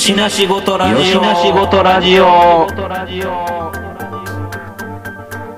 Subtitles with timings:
[0.00, 0.96] よしなしごとラジオ。
[0.96, 2.22] よしなしごとラジオ。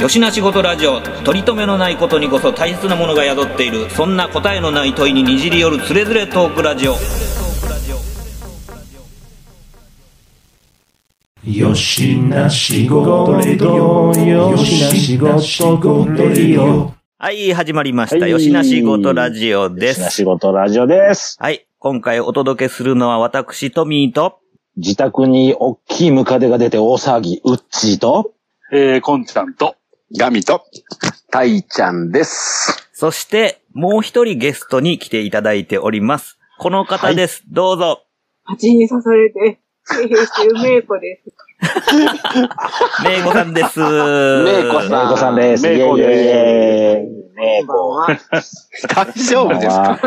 [0.02, 1.00] よしなしごとラジオ。
[1.00, 3.89] 取り留めのないことにこそ大切なものが宿っている。
[3.90, 6.96] そんな答えのない問いににじり寄るつれづれトークラジオ。
[11.48, 14.12] よしなしごとレディオ。
[14.12, 16.93] よしなしごとレディオ。
[17.17, 18.18] はい、始まりました。
[18.18, 20.11] はいよしなしごとラジオです。
[20.11, 21.36] 仕事ラジオです。
[21.39, 24.39] はい、今回お届けするのは私、トミーと、
[24.77, 28.35] 自宅に大きいムカデが出て大騒ぎ、ウッチーと、
[28.73, 29.75] えー、こんちゃんと、
[30.17, 30.63] ガミと、
[31.32, 32.89] タイちゃんです。
[32.92, 36.39] そして、もう一人ゲストに来ていただいております。
[36.61, 37.42] この方です。
[37.50, 38.05] どうぞ。
[38.45, 39.59] 蜂に刺されて、
[39.91, 41.34] 疲弊してるメイコです。
[43.05, 43.79] めいこさんです。
[43.81, 45.63] めめいこメイコさんです。
[45.67, 47.91] メイコイェイイェイイェイでメイコ。
[47.91, 48.07] は。
[48.89, 49.99] 大丈夫ですか？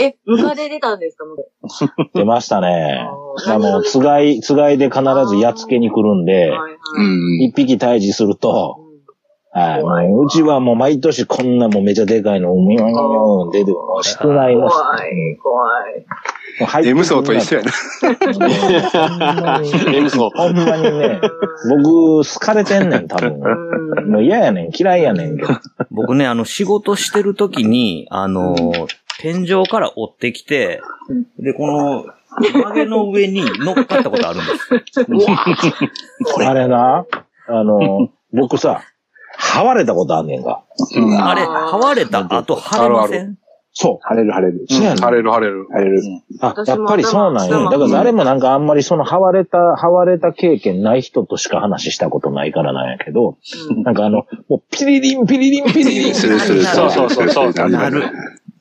[0.00, 1.24] え、ムカデ出たんですか？
[1.24, 1.36] ム
[2.14, 3.08] 出ましたね。
[3.46, 6.72] あの、つがい、つがいで必ずやっつけに来るんで、はいはい。
[6.98, 7.42] うん。
[7.42, 8.78] 一匹退治すると、
[9.58, 16.06] はい、もううちはもう毎年こんなもうめちゃでかいの、うにょうにょう出て、もう室内の、怖い、怖い。
[16.60, 17.72] もう入ってくる M 層と一緒やな。
[17.72, 20.28] ほんまに M 層。
[20.28, 21.20] ほんまにね、
[21.70, 23.32] 僕、好かれてんねん、多分。
[23.32, 24.12] うん。
[24.12, 25.48] もう嫌やねん、嫌いやねんけど。
[25.90, 28.54] 僕ね、あの、仕事してる時に、あの、
[29.20, 30.82] 天井から追ってきて、
[31.38, 32.04] で、この、
[32.52, 34.52] 曲げの上に乗っかったことあるんで
[34.92, 36.44] す。
[36.44, 37.06] あれな、
[37.48, 38.82] あの、僕さ、
[39.36, 40.62] はわれたことあんねんが。
[41.20, 43.38] あれ、はわれた後、腫れません？
[43.78, 44.06] そう。
[44.06, 44.64] 晴れる晴れる。
[44.70, 45.66] そうやねん晴れる晴れる。
[45.70, 46.02] 晴れる。
[46.40, 47.56] あ、やっぱりそうなんや。
[47.58, 53.36] 頭だから誰もなんかあんまりその、はわれた、はわれた経験ない人としか話したことないからなんやけど、
[53.84, 56.64] なんかあの、もうピリリン、ピリリン、ピリリン、するする。
[56.64, 58.02] そうそうそうそうななる。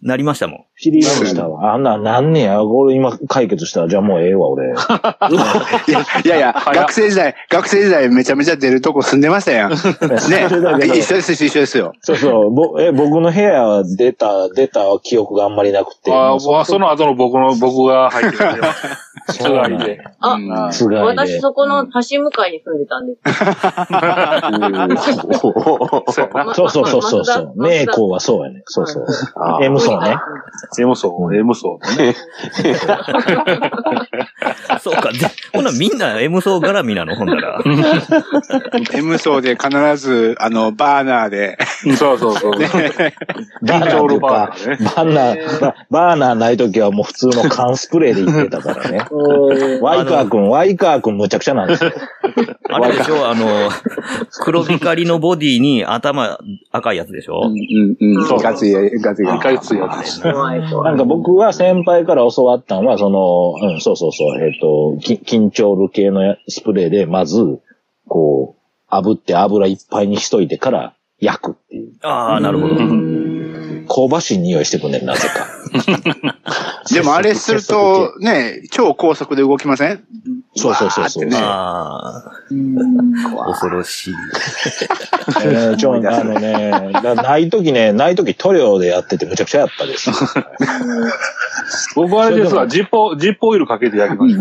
[0.06, 0.66] なりましたもん。
[0.76, 1.74] ピリリンしたわ。
[1.74, 2.60] あんなんなんねや？
[2.60, 4.68] これ今解決したら、じゃあもうええわ、俺。
[4.70, 9.72] いやいやいや、学生時代、学生時代めちゃめちゃ出るとこ住んでましたやん。
[9.74, 9.78] ね。
[10.96, 11.94] 一緒です、一緒ですよ。
[12.02, 12.52] そうそう。
[12.54, 16.12] ぼえ、僕の部屋出た、出た記憶があんまりなくて。
[16.12, 18.62] ああ、もうそその後の僕の、僕が入ってる んで。
[19.28, 20.00] つがいで。
[20.20, 21.24] あうんつがいで。
[21.24, 23.22] 私そこの橋向かいに住んでたんです。
[26.34, 28.62] まそうそうそうそう名工はそうやね。
[28.66, 29.06] そうそう。
[29.36, 29.60] あ
[29.98, 30.18] M 層ね。
[30.80, 31.80] M 層、M 層。
[34.82, 35.12] そうか。
[35.12, 35.20] で、
[35.54, 37.60] ほなみんな M 層絡みなのほんなら。
[38.94, 41.58] M 層で必ず、あの、バーナーで、
[41.98, 42.52] そうそうそう。
[42.52, 43.14] バー
[43.80, 49.00] ナーというか、バーナー、ババーナーないときはもう普通の缶スプレーで言ってたからね。
[49.82, 51.92] ワイカー君、ワイカー君むちゃくちゃなんですよ。
[52.70, 53.70] あれでしょあの、
[54.44, 56.38] 黒光りのボディに頭
[56.72, 57.42] 赤いやつでしょ？
[57.46, 58.26] うんうん。
[58.28, 59.26] そうガツイ、ガツイ。
[59.28, 60.22] 一回つやつです。
[60.22, 67.62] 怖い、怖ないんか僕は先輩から教わったのは、その、うん、そうそうそう、えっ、と、き緊張ル系のやスプレーで、まず、
[68.08, 71.92] こう、炙って油いっぱいにしといてから焼くっていう。
[72.04, 72.76] ああ、なるほど。
[73.88, 75.46] 香ばしい匂いしてくんねん、なぜか。
[76.92, 80.04] でもあれすると、ね、超高速で動きません？
[80.56, 81.26] そうそうそうそう。
[81.26, 82.24] ねああ、
[83.46, 84.14] 恐ろしい。
[85.44, 90.10] えーちょ、あのね、だないときね、ないとき塗料でやっててむちゃくちゃやったです。
[91.96, 94.36] 僕はあれですわ、ジッポ、ジッポオイルかけて焼きまし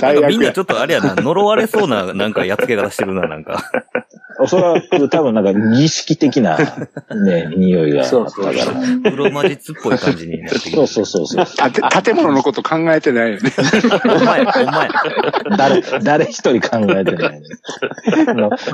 [0.00, 0.20] たよ。
[0.20, 3.62] なんかみんなちょっとあれやな、呪われそうななんかやっつけ方してるな、なんか。
[4.40, 9.10] おそらく多分なんか儀式的なね、 匂いがあったから。
[9.10, 12.02] 黒魔術っぽい感じになってきてそうそうそうそう。
[12.02, 13.50] 建物のこと考えてないよね。
[14.02, 14.90] ほんまや、ほんまや。
[15.56, 17.42] 誰、誰一人考えてない、ね。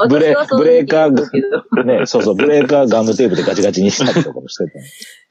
[0.08, 4.78] ブレブレーカー、ね、そうそう、ブレーカーガムテープでガチガチにしたりとかもしてた。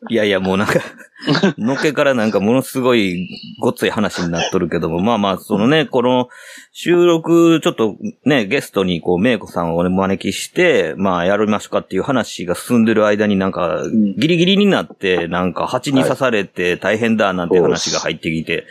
[0.07, 0.79] いやいや、もうなんか、
[1.57, 3.27] のっけからなんかものすごい
[3.59, 6.29] ごっつい話になっとるけども、まあまあ、そのね、この
[6.71, 13.83] 収録、ちょっとね、ゲストにこう、メイコさんをお招きして、まあ、やりましょうかっていう話が進んでる間になんか、
[14.17, 18.65] ギリギリになって、なんか蜂に刺されて大変だなんて話が入ってきて、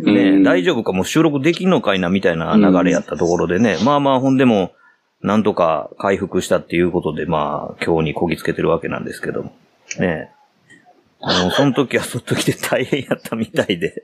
[0.00, 4.72] ね、大丈夫かもう収録できんのかいなみたいな流れやったところでね、まあまあ、ほんでも、
[5.20, 9.52] なんとか回復したっていうことで、まあ、今日にこぎつけてるわけなんですけども。
[10.00, 10.30] ね
[11.24, 14.02] あの、その時はその時で大変やったみたいで。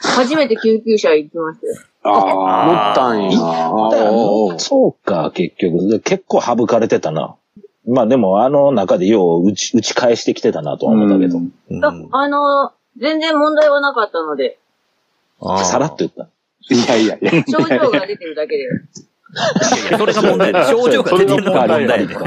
[0.00, 1.74] 初めて救急車行きましたよ。
[2.02, 4.54] ああ、あー持ったんや。
[4.56, 5.88] あそうか、結局。
[5.88, 7.36] で結構省かれてたな。
[7.86, 11.38] まあでも、あの中でよう打ち、打ち返してきてたなとは思ったけど。
[11.38, 14.58] うんああの、全然問題はなかったので、
[15.64, 16.28] さらっと言った。
[16.70, 17.44] いやいやいや。
[17.46, 18.64] 症状が出てるだけで。
[19.34, 20.66] いやいやそれが問題だ。
[20.70, 22.20] 症状が出てるのが問題だ。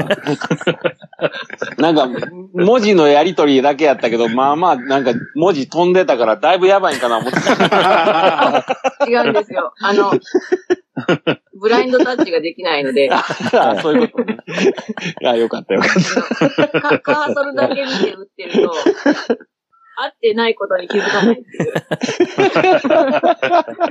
[1.78, 2.08] なんか、
[2.54, 8.66] 文字のやりとりだけやったけど、まあまあ、なんか、文字飛んでたから、だいぶやばいんかな思ってた。
[9.08, 9.72] 違うんですよ。
[9.80, 10.12] あの、
[11.60, 13.24] ブラインドタッチができないので、あ
[13.80, 14.38] そういうことね。
[15.24, 16.80] あよかったよかった。
[16.80, 18.74] カカーソルだけ見て打ってると、
[20.00, 21.66] 合ってないことに気づかないってい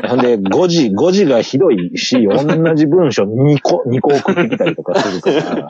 [0.05, 0.07] う。
[0.07, 5.67] ほんで、5時、5時がひどいし、同じ文章2個、2個送ってきたりとかするから、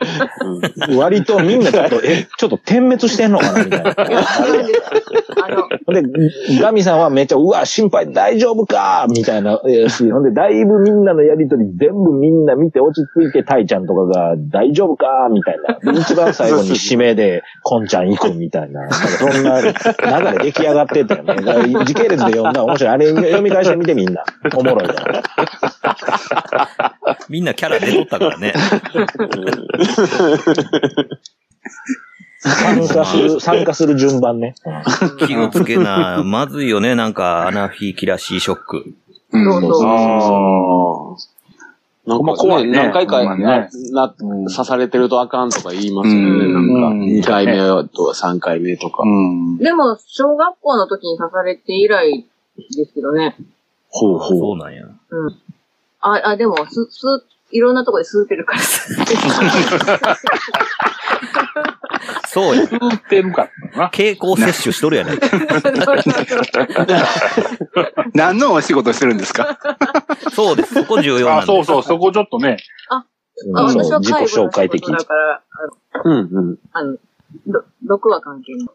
[0.95, 3.95] 割とみんなちょっと、え、ちょっと点滅してんのかなみたいな。
[5.86, 6.04] ほんで、
[6.62, 15.94] ガミさんはめっちゃ、うわ、心配、大丈夫かみたいな、えーし、ほんで、だいぶみんなのやりとり全部みんな見て落ち着いて、タイちゃんとかが、大丈夫かみたいな。
[15.94, 18.81] で一番最後に指名で、コンちゃん行くみたいな。
[18.81, 19.62] なんかそんな
[20.31, 21.85] 流れ出来上がってたよね。
[21.85, 22.94] 時系列で読んだら面白い。
[22.94, 24.24] あれ読み返してみてみんな。
[24.56, 25.24] おもろいから。
[27.29, 28.53] みんなキャラ出とったからね。
[32.39, 34.56] 参加する、参加する順番ね。
[35.25, 36.24] 気をつけな。
[36.24, 36.95] まずいよね。
[36.95, 38.94] なんか、アナフィキラシーショック。
[39.31, 39.88] そうそう。
[39.88, 41.37] ああ。
[42.07, 46.21] なんか、怖いね何回かね、な、刺されてるとあかんとか言いますよね。
[46.21, 46.24] う
[46.59, 47.57] んなんか、2回目
[47.89, 49.04] とか3回目とか。
[49.04, 49.57] うん。
[49.57, 52.25] でも、小学校の時に刺されて以来
[52.75, 53.36] ですけどね。
[53.89, 54.86] ほうほそうなんや。
[56.00, 58.62] あ、あ、でも、す、す、いろんなとこで吸ってるから。
[62.38, 62.66] そうや。
[62.68, 63.89] 言ってるからな。
[63.89, 65.28] 経口摂取しとるやないか。
[68.13, 69.57] 何のお仕事してるんですか？
[70.34, 70.74] そうです。
[70.75, 71.48] そこ重要なんあ、です。
[71.48, 72.57] そうそう、そこちょっとね。
[72.89, 73.06] あ、
[73.36, 73.54] そう
[73.84, 75.04] 私は自己介護の紹介的仕事。
[75.04, 75.42] だから、
[76.06, 76.10] う。
[76.10, 76.57] うんうん。
[76.74, 76.94] あの、
[77.48, 78.68] ど毒は関係ない。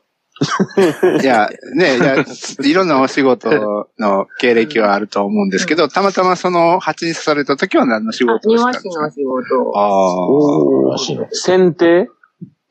[1.23, 2.17] いや、ね、いや、
[2.65, 9.03] いろんなお仕事の経歴はあると思うんですけど、たまたまその蜂に刺された時は何の仕あ事をしたん庭師ですか？
[9.03, 9.79] の仕事。
[9.79, 10.93] ああ。
[10.93, 12.09] らしいね選定？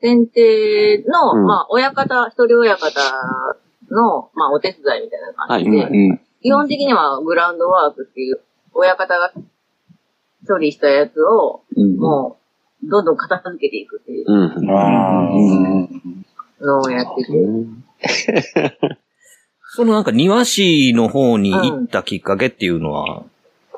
[0.02, 1.46] 選定の、うん。
[1.46, 2.90] まあ、親方、一人親方
[3.90, 6.20] の、まあ、お手伝いみたいな感じで、はいうん。
[6.42, 8.40] 基本的にはグラウンドワークっていう、
[8.74, 9.32] 親方が
[10.46, 11.96] 処理したやつを、うん。
[11.96, 12.36] も
[12.82, 14.24] う、どんどん片付けていくっていう。
[14.26, 14.70] うん。
[14.70, 18.98] あのをやってて、
[19.74, 23.24] そのなんか庭師の方に行ったきっかけっていうのは、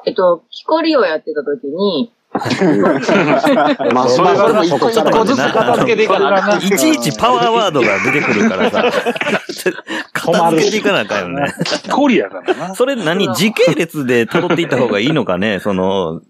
[0.06, 8.84] えっと、木こりをやってた時に、まあ、それは一個一個ずつ片付けていかないちいちパワーワードが出てくるからさ、
[10.12, 11.54] 片付けていかなあかんよね。
[11.88, 11.92] あ。
[11.92, 12.74] コリアからな。
[12.74, 13.32] それ何？
[13.34, 15.60] 時系列で辿っていった方がいいのかね？
[15.60, 16.22] その、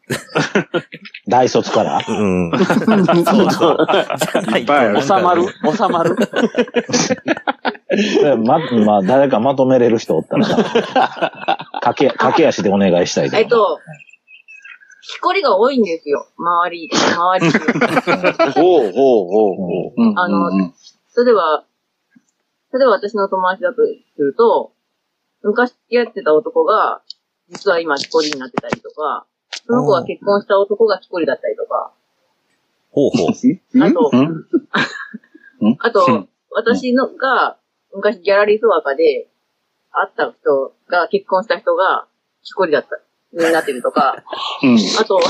[1.26, 2.00] 大卒から？
[2.06, 2.50] うん。
[2.52, 3.78] そうそう。
[4.58, 5.46] いとなんか収まる？
[5.74, 6.16] 収まる？
[7.96, 10.56] で ま、まあ、誰かまとめれる人おったらな、
[11.80, 13.78] 駆け、駆け足でお願いしたいえっと、
[15.06, 16.26] 木こりが多いんですよ。
[16.38, 17.52] 周り、周り。
[18.52, 20.06] ほうほうほうほう。
[20.12, 20.74] んあのうん
[21.16, 21.64] 例えば、
[22.72, 23.76] 例えば私の友達だと
[24.16, 24.72] すると、
[25.42, 27.02] 昔付き合ってた男が、
[27.48, 29.26] 実は今木こりになってたりとか、
[29.66, 31.92] その子が結婚した男が木こりだったりとか、
[32.90, 33.28] ほうほう。
[33.80, 34.10] あと
[35.80, 37.58] あと、私のが、
[37.92, 39.28] 昔ギャラリーソワカで
[39.90, 42.06] 会った人が、結婚した人が
[42.42, 43.00] 木こりだった、
[43.34, 44.22] になってるとか、
[44.62, 44.78] うん。
[44.98, 45.20] あと、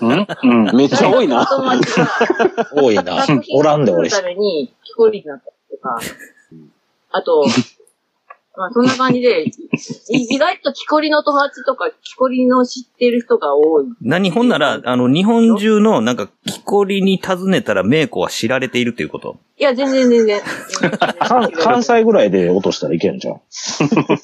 [0.00, 0.26] うん？
[0.42, 0.68] うん。
[0.70, 0.72] う。
[0.74, 1.44] めっちゃ多いな。
[1.46, 2.06] 友達が
[2.72, 4.08] 多いな おらんで、俺。
[4.08, 5.98] ために木こりになったりとか、
[7.10, 7.44] あと、
[8.58, 9.52] まあそんな感じで、い
[10.08, 13.84] 意外と木こりの友達とか木こりの知ってる人が多い。
[14.02, 19.38] 何ほんなら、あの、日本中の、なんか、木こりに尋ねたら、メイコは知られているということ？
[19.58, 20.40] いや、全然全然。
[21.20, 23.34] 関関西ぐらいで落としたらいけんじゃん。
[23.36, 23.38] い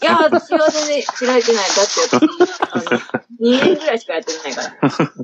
[0.03, 1.65] や、私は全然知られてない。
[1.69, 1.93] だって、
[2.73, 2.83] あの、
[3.41, 4.75] 2年ぐらいしかやってないから。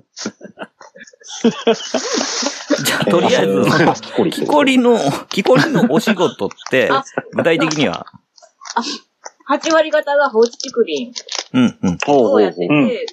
[2.85, 3.62] じゃあ、とりあえず、
[4.02, 4.99] 木こりって木こりの、
[5.31, 8.07] 木こりのお仕事ってあ、具体的には、
[9.49, 11.12] 8割方が放置竹林
[11.53, 11.99] うん、うん。
[12.07, 13.07] ほうやってて、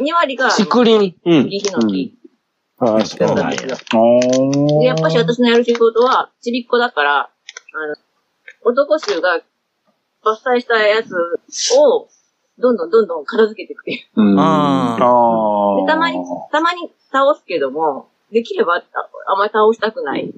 [0.00, 1.16] 2割が、竹林。
[1.24, 1.48] うん。
[1.48, 2.18] ヒノキ
[2.78, 3.58] ああ、そうなんや。
[3.94, 7.28] おで、やっぱし私のやる仕事は、ちびっこだから、あ
[7.86, 7.94] の、
[8.64, 9.40] 男衆が
[10.24, 11.12] 伐採したやつ
[11.78, 12.08] を、
[12.58, 14.22] どんどんどんどん片付けていくっていう。
[14.22, 14.40] うん。
[14.40, 15.76] ああ。
[15.76, 16.18] あで、たまに、
[16.50, 18.84] たまに倒すけども、できればあ
[19.26, 20.32] あんまり倒したくない。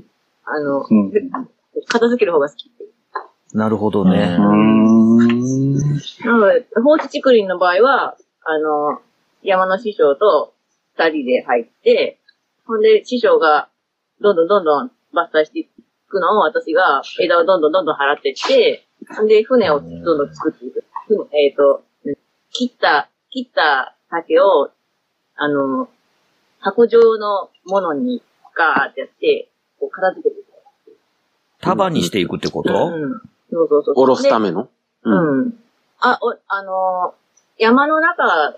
[0.44, 1.20] あの、うんで
[1.88, 2.70] 片付ける方が好き。
[3.52, 4.36] なるほどね。
[4.38, 5.16] うん。
[5.16, 9.00] なので、放置竹林の場合は、あの、
[9.42, 10.54] 山の師匠と
[10.96, 12.18] 二人で入って、
[12.66, 13.68] ほんで、師匠が、
[14.20, 15.68] どんどんどんどん伐採してい
[16.08, 20.84] くのを私が枝をどんどんどんどん払ってって、ほんで、船をどんどん作っていく。
[21.06, 21.84] 船えっ、と、
[22.50, 24.70] 切った、切った竹を、
[25.36, 25.88] あの、
[26.58, 28.22] 箱状のものに
[28.56, 29.48] ガーってやって、
[29.78, 30.46] こう片付けていく。
[31.60, 33.35] 束にしていくってこと、うん。
[33.56, 33.94] そうそうそう。
[33.96, 34.68] おろすためめの
[35.02, 35.54] うん。
[36.00, 37.26] あ、お、あのー
[37.58, 38.54] 山の中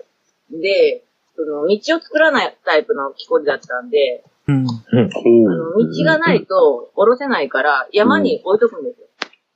[0.51, 4.67] で、その、道を作らないタイプの木こりだったんで、うん。
[4.67, 4.71] あ
[5.55, 9.07] の、道がないと、下ろせないから、山に置いとくんですよ。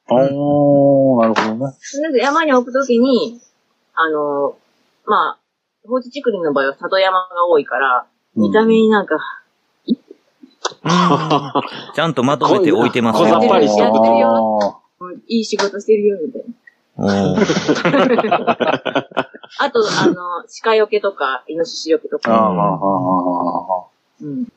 [0.10, 1.74] おー、なるほどね。
[1.82, 3.42] それで山に置くときに、
[3.96, 4.56] あの、
[5.06, 5.40] まあ、
[5.86, 9.18] 放置竹林の場合は里山が多いから、見た目になんか、
[11.96, 13.50] ちゃんとまとめて置いてます小ざっよ。
[13.50, 14.83] ぱりしてるよ。
[15.08, 16.48] あもういい仕事してるよ、みたいな。
[16.48, 17.44] うん
[19.60, 22.58] あと、あの、鹿よけとか、イノシシよけとーあー、あー、あか。
[22.60, 23.86] ーあ
[24.22, 24.48] うん。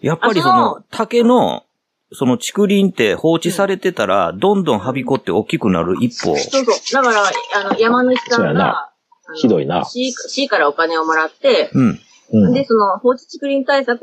[0.00, 1.64] やっぱりその、竹の、
[2.12, 6.36] その竹林って放置されてたら、どんどんはびこって大きくなる一方。
[6.36, 7.02] そうそう。
[7.02, 8.90] だから、あの、山主さんが、
[9.34, 12.00] ひどいな C, C からお金をもらって、うん。
[12.32, 12.52] うん。
[12.52, 14.02] で、その、放置竹林対策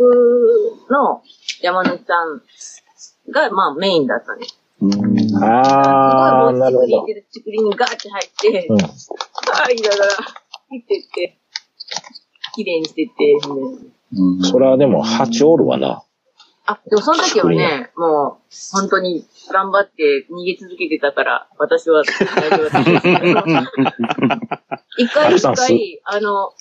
[0.90, 1.22] の
[1.62, 4.60] 山主さんが、まあ、メインだったんです。
[5.44, 6.88] ああ、なるほど。
[6.88, 8.78] すごい放置竹林にガーって入って、うん。
[8.78, 10.08] はい、だから、
[10.70, 11.38] 切ってって、
[12.56, 16.04] 綺麗にしてって、ねそれはでも、蜂おるわな。
[16.66, 23.44] あ、でもその時はね、もう、本当に頑張って逃げ続けてたから、私は大丈夫だったんですけど。
[24.98, 26.54] 一回 一回、あの、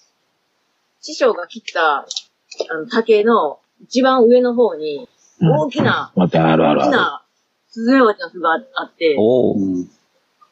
[1.00, 2.06] 師匠が切った、あ
[2.74, 5.08] の、竹の一番上の方に、
[5.40, 6.90] 大きな、またあるあるある。
[6.90, 7.21] 大きな、
[7.72, 9.16] スズメバチの巣があって。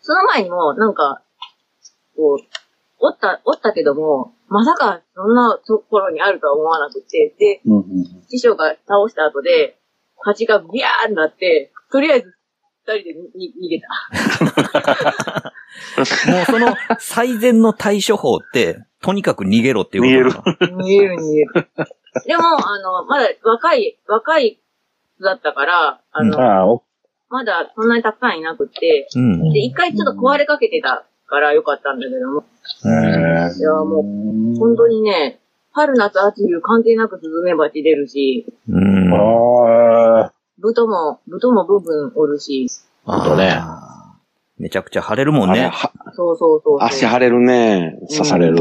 [0.00, 1.22] その前にも、なんか、
[2.16, 2.44] こう、
[2.98, 7.60] おった、おったけども、まさかそんなところにあるとは思わなくて、で、
[8.28, 9.78] 師匠が倒した後で、
[10.16, 12.34] 蜂がビャーンなって、とりあえず
[12.86, 15.52] 二人でに逃げた。
[16.32, 21.68] もうその最善の対処法って、とにかく逃げろっていうことかな逃げる逃げる。
[22.26, 24.58] でも、あの、まだ若い、若い
[25.18, 26.82] 子だったから、あの、ああ、お
[27.30, 29.52] まだそんなにたくさんいなくて、うん。
[29.52, 32.44] で、一回ちょっと壊れかけてたからよかったんだけども、
[32.82, 32.86] い
[33.62, 34.02] や、もう、
[34.58, 35.38] 本当にね、
[35.72, 39.14] 春夏秋冬関係なくスズメバチ出るし、うん。
[39.14, 42.66] あブトも、ブトもブーブンおるし、
[43.06, 43.90] あとねー
[44.58, 45.72] めちゃくちゃ晴れるもんね。
[46.12, 46.82] そうそうそうそう。
[46.82, 47.98] 足腫れるね。
[48.10, 48.58] 刺される。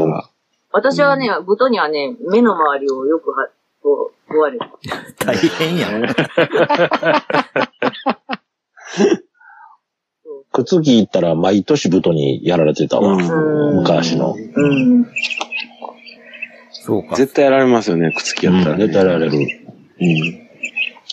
[0.72, 3.50] 私はね、ブトにはね、目の周りをよくは、
[3.84, 4.60] こう、壊れる。
[5.20, 6.06] 大変やん。
[10.52, 13.14] 靴聞いたら毎年ブトにやられてたわ。
[13.14, 14.36] うん昔の。
[14.36, 15.06] うん。
[16.72, 17.16] そうか。
[17.16, 18.88] 絶対やられますよね、靴きやったらね。
[18.88, 19.38] 絶対やられる。
[19.38, 20.50] うん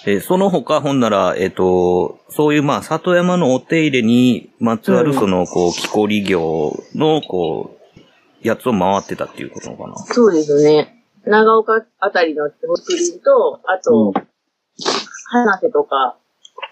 [0.08, 9.96] えーその他、ほんなら、えっ、と、そういう、まあ、里山のお手入れにまつわる、うんその、こう、木こり業の、こう、やつを回ってたっていうことなのかな？
[10.14, 11.02] そうですね。
[11.24, 14.12] 長岡あたりの竹林と、あと、
[15.24, 16.16] 花瀬とか、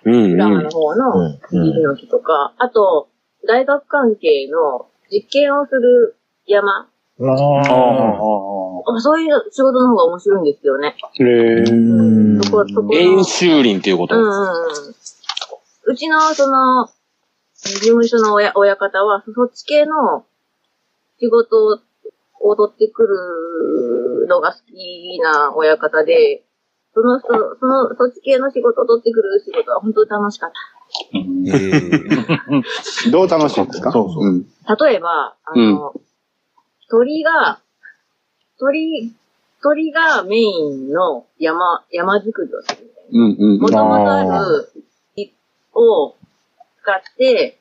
[0.05, 0.71] うん浦和のうん。
[0.71, 1.39] 方の。
[1.49, 3.09] 杉の木とか、あと、
[3.47, 6.71] 大学関係の実験をする山。
[6.81, 6.87] あ
[7.21, 8.97] あ。
[8.97, 10.97] あそういう仕事の方が面白いんですよね。
[11.19, 11.25] う
[11.73, 12.95] んそこ、そこの。
[12.95, 14.17] 演習林っていうこと。
[14.17, 14.33] うんうんう
[14.91, 14.95] ん。
[15.87, 16.87] うちの、その、
[17.55, 20.25] 事務所の親親方は、そっち系の
[21.19, 21.81] 仕事
[22.41, 26.43] を取ってくるのが好きな親方で、
[26.95, 30.51] その人、その、そっち系の仕事を取ってくる仕事は本当に楽しかっ
[31.13, 33.11] えー。
[33.11, 33.91] どう楽しいんですか？
[33.91, 34.25] そうそう。
[34.25, 34.45] うん。
[34.65, 34.77] た。
[34.87, 35.93] 例えば、あの、
[36.89, 37.61] 鳥が、
[38.59, 39.13] 鳥、
[39.63, 42.91] 鳥がメインの山、山作りをする
[43.59, 44.69] もともとある
[45.17, 45.35] 木
[45.75, 46.15] を
[46.83, 47.59] 使って、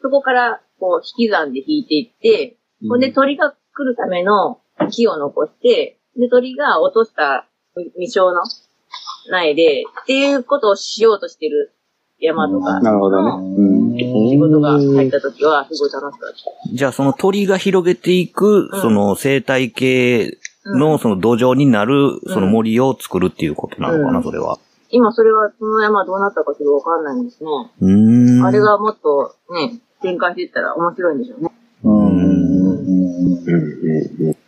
[0.00, 2.56] そこからこう引き算で引いていって、
[2.88, 4.58] ほんで鳥が来るための
[4.90, 7.46] 木を残して、で鳥が落とした
[7.76, 8.42] 未生の
[9.30, 11.72] 苗で、っていうことをしようとしてる
[12.18, 13.54] 山とか、なるほどね。
[13.56, 13.96] うん。
[13.96, 16.36] 仕事が入った時はすごい楽しかった。
[16.74, 24.58] じゃあ、その鳥が広げていく、うんその生態系の、その土壌になる、その森を作るっていうことなのかな、うんそれは。
[24.90, 27.50] 今それは、その山どうなったかちょっとわかんないんですね。
[27.80, 28.46] うーん。
[28.46, 31.50] あれがもっとね、展開していったら面白いんでしょうね。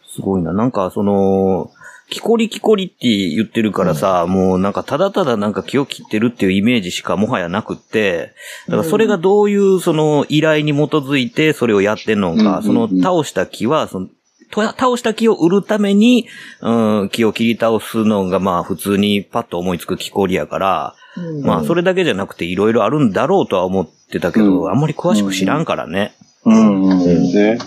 [0.06, 0.52] すごいな。
[0.52, 1.70] なんか、その、
[2.10, 8.34] 木こり木こりって言ってるからさ、もうなんかただただなんか木を切ってるっていうイメージしかもはやなくって、
[8.66, 12.62] だからそれがどういうその依頼に基づいてそれをやってんのか、うん。
[12.62, 14.08] その倒した木は、その、
[14.50, 16.28] と倒した木を売るために、
[16.60, 20.94] うん、木を切り倒すのがまあ普通にパッと思いつく木こりやから、
[21.42, 24.70] まあそれだけじゃなくていろいろあるんだろうとは思ってたけど、うん。
[24.70, 26.14] あんまり詳しく知らんからね。
[26.44, 26.88] うん。
[27.32, 27.58] ね。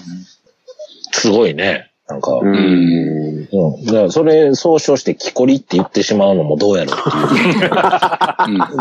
[1.12, 1.87] すごいね。
[2.10, 3.42] なんか、ううん。
[3.42, 3.86] ん。
[3.86, 7.00] だからそれ総称して木こりって言ってしまうのもどうやろうっ
[7.30, 7.70] ていう。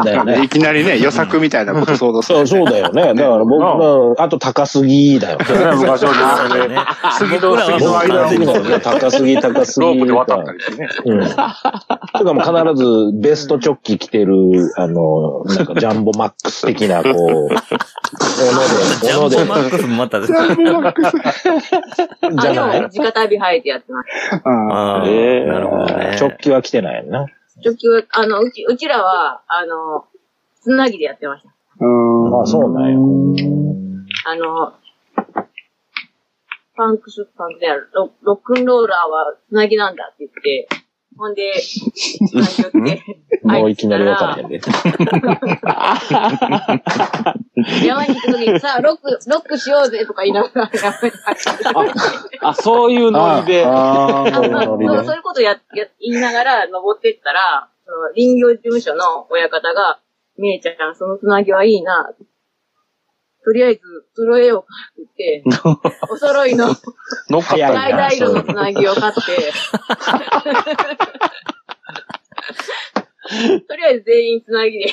[0.05, 0.49] だよねい。
[0.49, 2.47] きなりね、予測みたいなこと想像する。
[2.47, 3.03] そう、そうだよね。
[3.15, 5.45] だから僕が、あと高すぎだよね。
[5.77, 6.79] 昔はですね。
[7.19, 8.79] 杉と杉の間高すぎにだよね。
[8.81, 9.87] 高すぎ、高すぎ。
[9.87, 10.89] ロープで渡ったりしてね。
[11.07, 11.21] うん。
[11.29, 11.57] とか
[12.33, 12.37] もう
[12.75, 17.55] 必ずベストチョッキ着てる、あの、なんかジャンボマックス的な、こう、
[19.05, 20.47] ジ ャ斧で、斧で、ンボマックスまた、じゃあ、
[22.89, 24.09] でないも、直旅履いてやってます。
[24.45, 26.15] ああ、ええなるほどね。
[26.19, 27.27] チョッキは着てないよな。
[27.65, 30.05] 直球は、あの、うち、うちらは、あの、
[30.61, 31.51] つなぎでやってました。
[31.81, 32.43] うん。
[32.43, 33.01] あ、そうなんよ。
[34.27, 34.75] あの、
[36.77, 40.69] パンクス、パンクスやロロックンローラーはつなぎなんだって言って、
[41.19, 41.55] ほんで、
[43.43, 44.61] もういきなりわからへんで。
[47.85, 50.71] 山に行くときにさあ、ロック、ロックしようぜとか言いながら、
[52.43, 53.65] あ、そういうノリで。
[53.65, 60.01] そういうことや、や、言いながら登ってったら、その林業事務所の親方が、
[60.39, 62.13] みえちゃん、そのつなぎはいいな。
[63.47, 63.81] とりあえず、
[64.17, 64.67] 揃えようか
[65.01, 65.51] って言って、
[66.11, 66.75] お揃いの
[67.31, 69.21] 乗っかった早い橙な色のつなぎを買って、
[73.69, 74.87] とりあえず全員つなぎで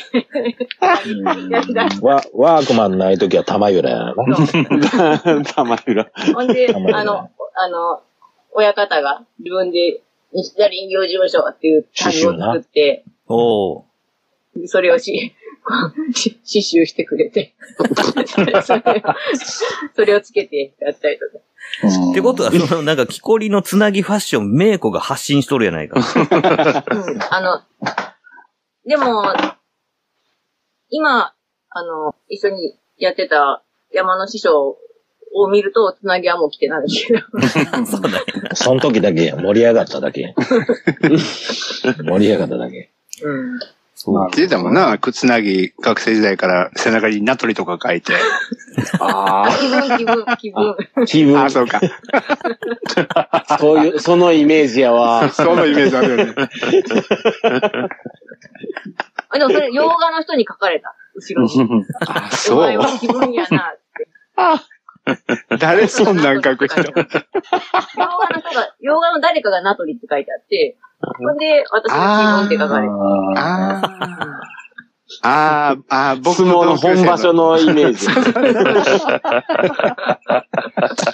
[2.02, 4.14] ワワークマンないときは玉浦やな。
[4.14, 4.24] た。
[5.56, 6.12] 玉浦。
[6.36, 8.04] ほんで、あの、あの、
[8.52, 13.86] 親方が自分で、西田林業事務所っていう単語を作って、おお
[14.68, 15.34] それをし
[16.14, 17.56] 刺繍してくれて、
[18.36, 18.62] それを
[19.96, 21.44] それをつけてやったりとか。
[21.84, 22.12] ー。
[22.12, 26.00] ってことは、 その、なんか、木こりのつなぎファッション、メイコが発信しとるやないか。
[26.00, 27.62] うんあの、
[28.86, 29.24] でも、
[30.90, 31.34] 今、
[31.70, 34.78] あの、一緒にやってた山の師匠
[35.34, 37.20] を見ると、つなぎはもう来てないけど。
[37.86, 38.20] そうだね。
[38.54, 40.36] その時だけや盛り上がっただけ。
[42.04, 42.92] 盛り上がっただけ。
[43.24, 43.60] うん。
[44.04, 44.30] そう。
[44.36, 48.12] 言ってたもんな、靴なぎ、学生時代から背中に名取とか書いて。
[49.00, 50.76] あ気分、気分、気分。
[50.96, 51.50] あ、気分あ、。
[51.50, 51.80] そうか。
[53.58, 55.30] そういう、そのイメージやわ。
[55.30, 56.36] そのイメージあるよね。
[59.30, 60.94] あでもそれ、洋画の人に書かれた。
[61.16, 61.86] 後ろに。
[62.06, 62.58] あ、おそう。
[62.58, 65.58] 前は気分やなって。
[65.60, 66.82] 誰そんなん書く人？
[66.82, 70.76] 洋画の人が、洋画の誰かがナトリって書いてあって、
[71.18, 72.94] ほんで、私が気分って書かれた。
[72.94, 74.40] ああ。
[75.22, 78.08] ああ、ああ、僕相撲の本場所のイメージ。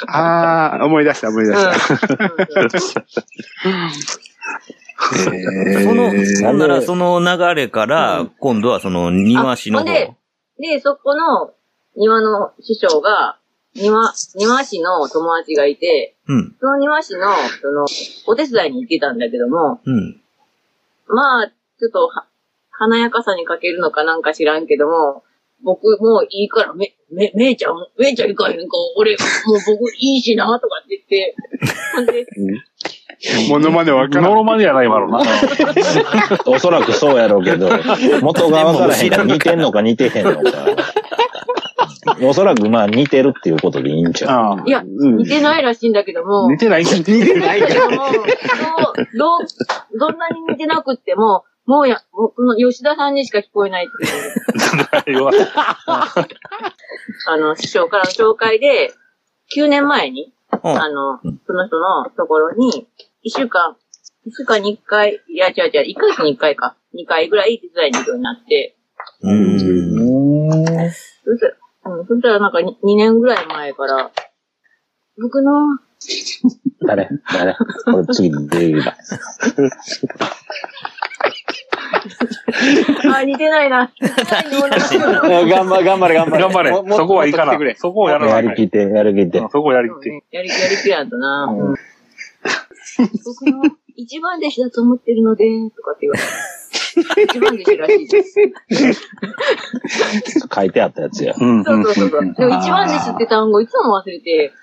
[0.08, 1.74] ああ、思い出した、思い出した。
[5.84, 6.12] その、
[6.44, 6.58] ほん。
[6.58, 9.86] なら、その流れから、今度はその、庭師の方。
[9.86, 10.16] で、
[10.82, 11.52] そこの
[11.96, 13.39] 庭の師匠が、
[13.80, 16.56] 庭、庭師の友達がいて、うん。
[16.60, 17.86] その庭師の、その、
[18.28, 20.22] お手伝いに行ってたんだけども、うん。
[21.08, 22.26] まあ、ちょっとは、
[22.72, 25.24] 華やかさに欠けるのかなんか知らんけども、
[25.64, 31.36] 僕もういいから、め、め、めいちゃん、めいちゃん行かへんか、俺、もう僕いいしな、とかって言って、
[31.96, 32.26] ほんで、
[33.50, 34.24] モノマネわからん。
[34.24, 35.20] ノロマネやないわろな。
[36.48, 37.70] おそらくそうやろうけど、
[38.22, 40.52] 元がわからへんから似てんのか似てへんのか。
[42.22, 44.32] おそらくまあ似てるっていうことでいいんちゃう。
[44.32, 44.64] ああ。
[44.66, 47.90] いや、似てないらしいんだけども、似てない似てないだけど。
[47.92, 47.98] も、
[49.18, 53.88] どうどんなに似てなくっても、もうや、もうこの吉田さんにしか聞こえないっ
[55.06, 55.30] ていう、
[57.28, 58.92] あの、師匠からの紹介で、
[59.56, 60.70] 9年前に、うん。
[60.70, 62.88] あの、その人のところに、
[63.24, 63.76] 1週間、
[64.26, 68.76] 1週間に1回、いや違う違う、1ヶ月に1回か、2回ぐらい手伝いに行くようになって、
[69.22, 69.60] うん。
[71.98, 74.12] うん、そしたらなんか 2, 年ぐらい前から、
[75.22, 75.78] 僕の、
[76.88, 77.10] 誰？
[77.34, 77.56] 誰？
[77.86, 78.98] これ次出るだ。
[83.14, 83.92] あ、似てないな。
[84.00, 86.44] 頑張れ、頑張れ、頑張れ。
[86.44, 87.58] 頑張れそこはいいかな。
[87.76, 89.40] そこをやらやないかんりきって、やりきって。
[89.40, 90.24] そこをやりきって。
[90.32, 91.46] やり、やりきらんとな。
[91.52, 91.76] うん
[93.26, 93.64] 僕の
[93.96, 96.28] 一番弟子だと思ってるので、とかって言われて。
[97.00, 98.36] 一番弟子らしいです。
[100.54, 101.34] 書いてあったやつや。
[101.40, 102.34] うんそうそうそう。
[102.34, 104.54] でも一番弟子って単語いつも忘れて、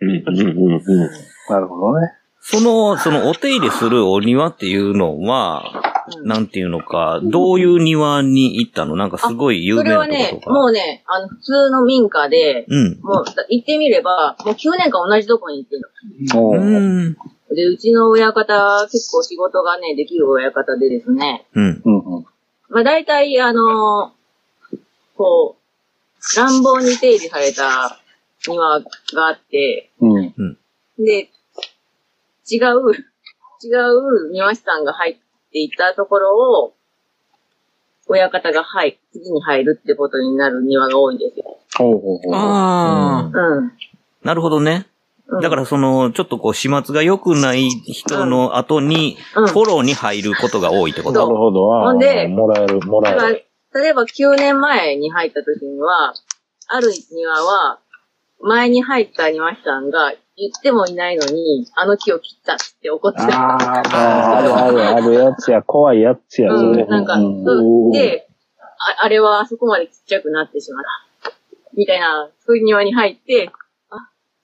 [0.00, 1.10] うんうんうんうん。
[1.48, 2.12] なるほどね。
[2.46, 8.94] その、そのお手入れするお庭っていうのは、うんなんていうのか、どういう庭に行ったの？
[8.94, 10.38] なんかすごい有名なそれはね。
[10.44, 13.00] もうね、あの、普通の民家で、うん。
[13.00, 15.80] もう、行ってみれば、もう9年間同じとこに行ってる
[16.34, 16.42] の。
[16.42, 17.16] うおーん。
[17.50, 21.46] で、うちの親方、結構仕事がね、できる親方でですね。
[21.54, 21.82] うん。
[21.84, 22.26] うんうん。
[22.70, 24.12] まあ大体、あの
[25.16, 28.00] こう、乱暴に整理された
[28.46, 30.34] 庭があって、うん。
[30.98, 31.30] で、
[32.50, 32.92] 違う、
[33.62, 35.14] 違う庭師さんが入っ
[35.52, 36.74] ていたところを、
[38.06, 41.58] 親方が入、次に入るってことになる庭が多いんですよ。
[41.76, 42.34] ほうほうほう。
[42.34, 43.72] ああ、うん。
[44.22, 44.86] なるほどね。
[45.26, 51.74] うんだからその、ちょっとこう、始末が良くない人の後に、うんフォローに入ることが多いってこなるとほど。
[51.74, 53.44] あほんでーもらえる、もらえる。
[53.74, 56.14] 例えば9年前に入った時には、
[56.68, 57.80] ある庭は、
[58.40, 63.26] 前に入った庭師さんが言ってもいないのに、あの木を切ったって怒ってた。
[63.26, 66.82] ああ、あるあるあるやつや、怖いやつや、それ。
[66.82, 67.18] うん、なんか、
[67.92, 68.28] で、
[69.00, 70.84] ああれはあそこまでちっちゃくなってしまっ
[71.22, 71.32] た。
[71.76, 73.52] みたいな、そういう庭に入って、あ、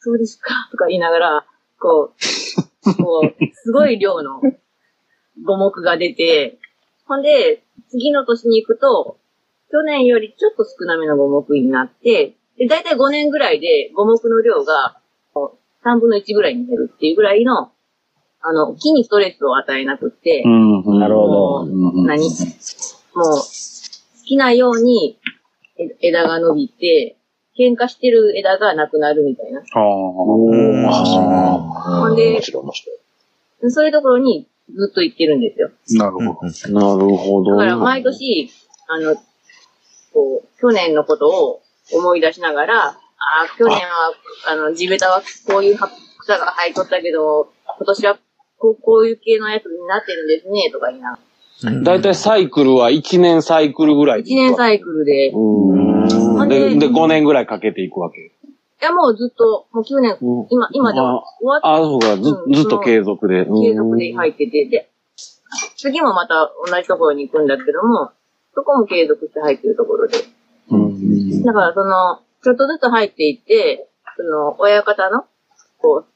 [0.01, 1.47] そうですか、とか言いながら、
[1.79, 4.41] こう、こう、すごい量の
[5.45, 6.59] 五目が出て、
[7.07, 9.19] ほんで、次の年に行くと、
[9.71, 14.99] 去年よりちょっと少なめの五目になって、で、だいたい5年ぐらいで五目の量が、
[15.35, 17.71] こう3分の1ぐらいに減るっていうぐらいの、
[18.43, 20.99] あの、木にストレスを与えなくって、うん。
[20.99, 21.67] なるほど。
[21.67, 22.25] 何？
[22.25, 23.45] もう、好
[24.25, 25.19] きなように
[25.79, 27.17] え枝が伸びて、
[27.61, 29.61] 喧嘩してる枝がなくなるみたいな。
[29.61, 29.81] ああ。
[29.81, 29.83] あ
[31.57, 31.61] あ、
[32.01, 32.41] ほんで。
[32.43, 35.71] そういうところにずっと行ってるんですよ。
[35.99, 36.25] なるほど。
[36.73, 37.57] なるほど。
[37.57, 38.51] だから毎年、
[38.89, 39.15] あの、
[40.15, 42.97] こう、去年のことを思い出しながら、あ
[43.45, 44.15] あ、去年は、
[44.49, 48.19] あの、地べたはこういう葉草が生えとったけど、今年は
[48.59, 51.83] こうこういう系のやつになってるんですね、とか言いながら。
[51.83, 55.90] だいたいサイクルは1年サイクルぐらい1年サイクルで、いうん。
[56.51, 58.33] で、で、5年ぐらいかけていくわけ。
[58.81, 63.45] やもうずっと、もう9年、うん今、今でも終わっあ、そうか、ずうんずっと継続で。
[63.45, 64.91] 継続で入ってて、で、
[65.77, 68.11] 次もまた同じところに行くんだけども、
[68.55, 70.19] そこも継続して入ってるところで。
[70.71, 71.43] うん。
[71.43, 75.25] だからその、ちょっとずつ入っていって、その、親方の、
[75.79, 76.07] こう、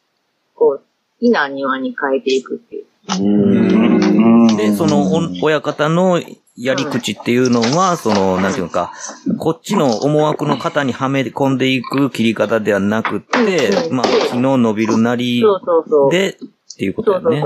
[0.55, 0.83] こう、好
[1.21, 2.87] きな庭に変えていくっていう。
[3.21, 6.21] うんで、その、お親方の
[6.57, 8.93] やり口っていうのは、その、なんていうのか、
[9.39, 16.11] こっちの思惑の型にはめ込んでいく切り方ではなくて、うんまあ、木の伸びるなりそうそうそう。
[16.13, 16.39] で、
[16.75, 17.43] っていうことだよね。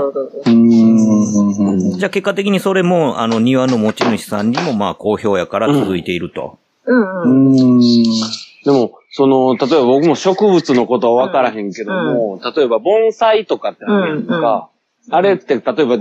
[1.97, 6.59] じゃあ結果的にそれも、あの、庭の持ち主さんにも、まあ、好評やから続いていると。
[6.85, 7.27] うんうう
[7.75, 7.77] ん。
[7.77, 7.79] ん。
[8.65, 14.69] でも、その、例えば僕も植物のことは分からへんけども、例えば盆栽とかってあるやんか、
[15.11, 15.97] あれって、例えば、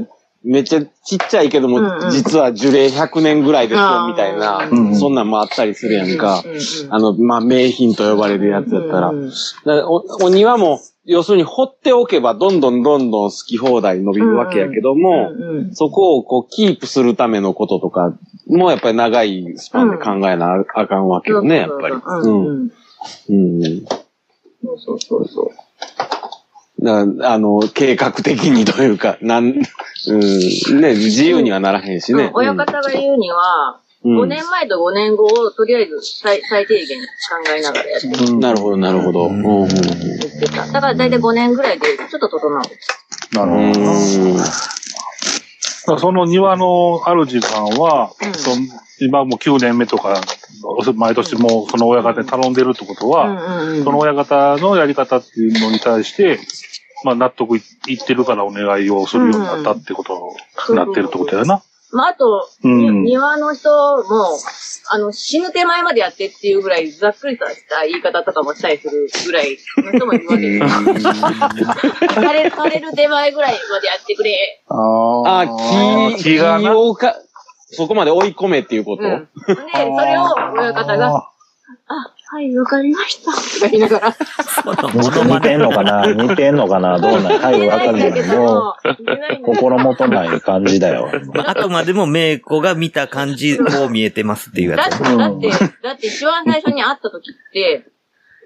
[0.48, 6.42] めっちゃちっちゃいけども、うんうん実は樹齢100年ぐらいですよ、みたいな、うんそんなんもあったりするやんか。
[6.42, 6.58] うんうん
[6.90, 9.10] あの、まあ、名品と呼ばれるやつやったら。
[9.10, 9.32] うんうん
[9.66, 21.94] らおお庭も、要するに放っておけばどんどんどんどん好き放題伸びるわけやけども、うんうんそこをこうキープするためのこととかもやっぱり長いスパンで考えなあかんわけよね、やっぱり。
[21.94, 22.70] うんうん。
[23.28, 23.84] うん。
[24.78, 25.50] そうそうそう
[26.78, 26.84] そう。
[26.84, 32.24] だからあの、計画的にというか、なん、うん、ね、自由にはならへんしね。
[32.24, 32.30] うん。
[32.34, 34.20] 親方が言うには、うん。
[34.22, 37.06] 5年前と5年後をとりあえず最最低限考
[37.56, 38.08] えながらやって。
[38.08, 39.28] るなるほど、なるほど。
[39.28, 42.60] だから大体5年ぐらいでちょっと整う。
[43.32, 43.80] なるほ
[45.88, 45.98] ど。
[45.98, 48.68] その庭の主さんは、うん。
[49.00, 50.20] 今もう9年目とか、
[50.94, 53.40] 毎年もうその親方に頼んでるってことは、
[53.84, 56.38] その親方のやり方っていうのに対して、
[57.04, 60.34] まあ納得いいってるからお願いをするようになったってこと
[60.70, 61.62] になってるってことやな。
[61.90, 64.38] まあ、あと、うんに庭の人も、
[64.90, 70.36] あの、死ぬ手前までやってっていうぐらい、ざっくりとした言い方とかもしたりするぐらいの人もいるわ
[70.84, 71.14] けですよ。
[71.14, 74.62] され、される手前ぐらいまでやってくれ。
[74.68, 76.76] ああ、木、木気がな。
[76.76, 77.14] をか、
[77.70, 79.28] そこまで追い込めっていうこと、うん。
[79.46, 80.24] で、それを
[80.58, 83.32] 親方が、あ、はい、わかりました。
[83.32, 84.14] とか言いながら。
[84.14, 86.12] 似てんのかな？
[86.12, 86.98] 似てんのかな？
[86.98, 88.74] どうなんはい、わかるんだけけど、
[89.46, 91.10] 心もとない感じだよ。
[91.32, 95.02] まあ、あくまでも、メイコが見た感じ、こう見えてますっていうだって、やつ。
[95.02, 95.48] だって、
[95.82, 97.86] だって一番最初に会った時って、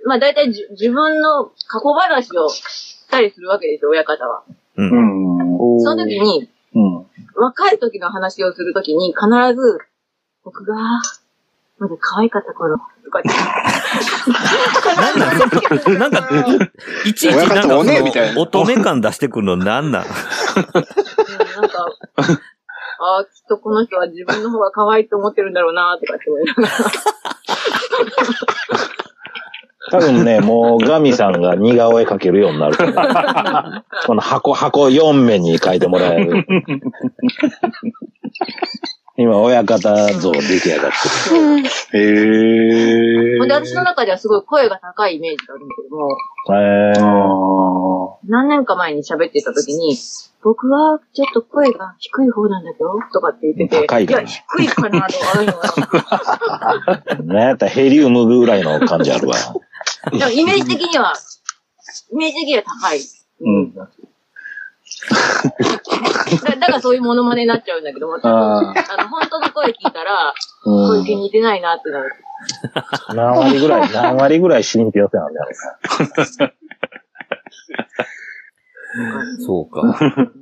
[0.06, 4.44] まあ大体じ自分の過去話をしたりするわけですよ、親方は。
[4.76, 4.82] う。
[4.82, 5.80] うんん。
[5.80, 7.06] その時に、うん。
[7.34, 9.80] 若い時の話をするときに必ず、
[10.44, 10.76] 僕が、
[11.82, 13.34] まだ可愛かった頃、とか言っ
[15.84, 15.98] て。
[15.98, 16.28] なんか、
[17.04, 20.04] いちいちなんかおねえみたいの、な乙女感出してくるのなんなん？
[20.04, 20.12] うんなん
[21.68, 26.68] か、ああ、きっとこの人は自分の方が可愛いと思ってるんだろうな、とかって思いながら。
[29.90, 32.76] 多分ね、もうガミさんが似顔絵描けるようになる。
[34.06, 36.46] この箱、箱4面に描いてもらえる。
[39.18, 42.00] 今、親方像出来上がってる。
[42.00, 43.38] へえ。
[43.38, 46.16] ほんでで、私の中ではすごい声が高いイメージがあるんだけども、
[46.48, 49.96] えー、あ何年か前に喋ってた時に、
[50.42, 57.34] 僕はちょっと声が低い方なんだけど、とかって言ってて、いや、高いかな低いかなとかあるのよ。
[57.34, 59.36] ねやったらヘリウムぐらいの感じあるわ。
[60.10, 61.12] でもイメージ的には、
[62.12, 63.00] イメージ的には高い。
[63.40, 63.74] うん。
[66.44, 70.32] だだからそういうモノマネになっちゃうんだけども、多分ああの、本当の声聞いたら、
[70.64, 72.12] うん声気に似てないなってなる。
[73.14, 75.50] 何割ぐらい、何割ぐらい信憑性なんだろ
[79.44, 80.32] そうか。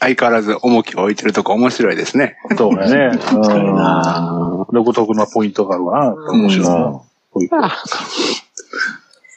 [0.00, 2.36] 相変わらず重きを置いてるとこ面白いですね。
[2.56, 3.18] そうだね。
[3.32, 4.66] うん。
[4.72, 6.14] 独特なポイントがあるわな。
[6.32, 7.02] 面白いな。
[7.30, 7.50] こういう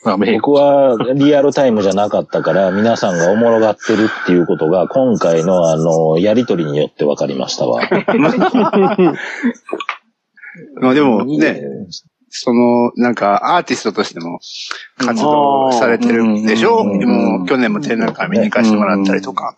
[0.05, 0.25] まあ、うな。
[0.25, 7.81] メイク僕はリアルタイムじゃなかったから、皆さんがおもろがってるっていうことが、今回のあの、やりとりによって分かりましたわ。
[10.81, 11.63] まあでもね、
[12.29, 14.39] その、なんか、アーティストとしても
[14.97, 16.81] 活動されてるんでしょ？
[16.81, 19.55] うんもう去年も展覧会見に行かせてもらったりとか。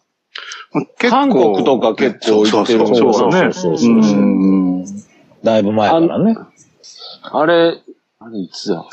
[0.99, 3.53] 結構韓国とか結構行ってるそうそうそうそうだね。
[3.53, 4.21] そうそうそうう
[4.81, 4.85] ん。
[5.43, 6.35] だいぶ前からね。
[7.23, 7.77] あれ、
[8.19, 8.85] あれいつだ？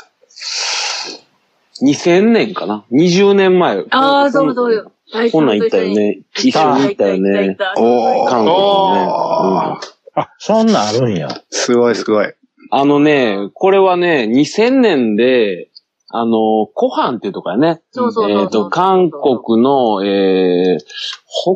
[1.83, 3.83] ?2000 年かな ?20 年前。
[3.89, 4.91] ああ、そうそうよ。
[5.31, 6.21] こんなん行ったよね。
[6.35, 7.57] 一緒に行ったよね。
[7.77, 9.07] おー韓国にね。
[9.09, 11.27] あうんあ、そんなんあるんや。
[11.49, 12.33] すごいすごい。
[12.69, 15.69] あのね、これはね、2000年で、
[16.15, 17.81] あの、コハンっていうとこやね。
[17.89, 21.55] そうそうえっ、と、韓国の、えー、北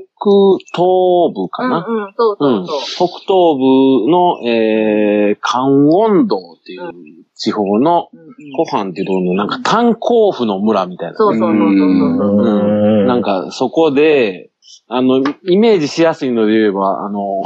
[0.74, 1.86] 東部かな。
[1.88, 3.08] うんうん、そうそうそう。
[3.08, 6.92] 北東部の、えー、カンウォン道っていう
[7.36, 11.18] 地方の、うんうんコハンっていうところのなんか炭鉱夫の村みたいな。
[11.18, 12.46] そうそうそうそうそう。
[12.46, 14.52] うんんなん、か、そこで、
[14.88, 17.46] あの、イメージしやすいので言えば、あの、イ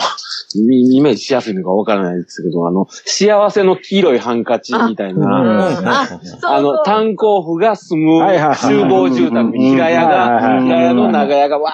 [0.59, 6.07] イメージしやすいのかわからないですけど、あの、幸せの黄色いハンカチみたいな、
[6.43, 8.21] あ、の、炭鉱夫が住む
[8.55, 11.71] 集合住宅に平屋が、はい平屋の長屋がわ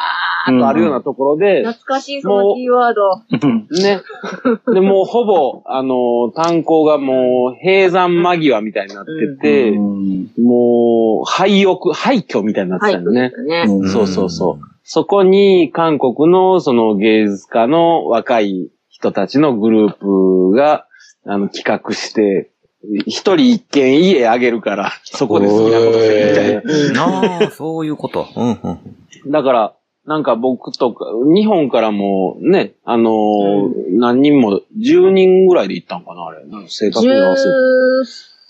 [0.48, 3.78] ーっとあるようなところで、懐かしい、そのキーワード。
[3.82, 4.02] ね。
[4.74, 9.12] で、もうほぼ、あの、炭鉱がもう閉山間際みたいになって
[9.42, 13.32] て、もう、廃屋、廃墟みたいになってたよね。
[13.92, 14.77] そうそうそう。
[14.90, 20.88] そこに韓国のその芸術家の若い人たちのグループが、
[21.26, 22.52] あの、企画して、
[23.06, 27.04] 一人一軒家あげるから、そこで好きなことするみたいな。
[27.04, 28.30] ああ、そういうこと。
[28.34, 29.32] うんうん。
[29.32, 36.46] だから、なんか僕とか、日本からもね、あのー何人も、10人ぐらいで行ったんかな、あれ。
[36.70, 37.42] 正確に忘れて。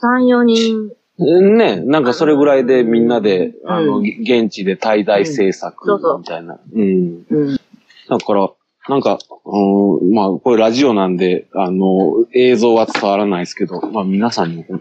[0.04, 0.91] 13、4人。
[1.19, 5.86] ね、なんかそれぐらいでみんなで、あの、うん現地で滞在制作
[6.19, 6.60] みたいな。
[6.73, 7.23] うん。
[7.30, 7.60] うん。
[8.10, 8.49] だから、
[8.89, 14.75] なんか、うん、まあ、これラジオなんで、あの、映像は伝わらないですけど、まあ皆さんに、ほ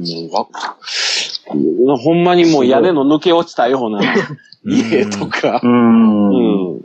[2.14, 4.01] んまにもう屋根の抜け落ちたような
[4.64, 6.75] 家とか、うん。
[6.75, 6.81] うん。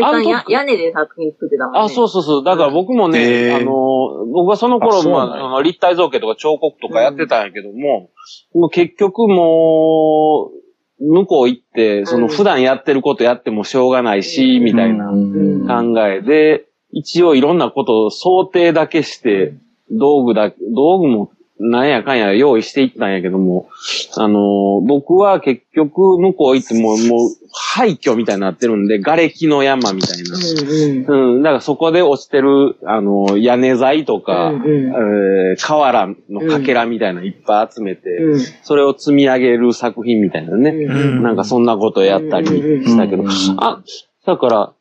[0.00, 1.80] 大体屋根で作品作ってたもんね。
[1.80, 2.44] あ、そうそうそう。
[2.44, 3.56] だから僕もね、へー。
[3.56, 5.36] あの、僕はその頃、あそうなんや。
[5.36, 8.10] まあ、あの立体造形とか彫刻とかやってたんやけども、
[8.54, 10.62] もう結局もう、
[11.04, 15.66] 向こう行って、その普段やってることやってもしょうがないし、みたいなうん。
[15.66, 19.54] 考えで、一応いろんなことを想定だけして、
[19.90, 23.68] 道具だ、道具もなんやかんや用意していったんやけども、
[24.16, 30.36] あのー僕は結局向こう行っても、もう廃墟みたいになってるんで、瓦礫の山みたいな。
[30.36, 31.34] うんうん。
[31.36, 40.70] うん、だからそこで落ちてる、あの、屋根材とか、うんうんえー瓦のかけらみたいなのいっぱい集めて、うんそれを積み上げる作品みたいなね。
[40.70, 43.24] うんなんかそんなことやったりしたけど、
[43.58, 43.82] あ、
[44.26, 44.72] だから、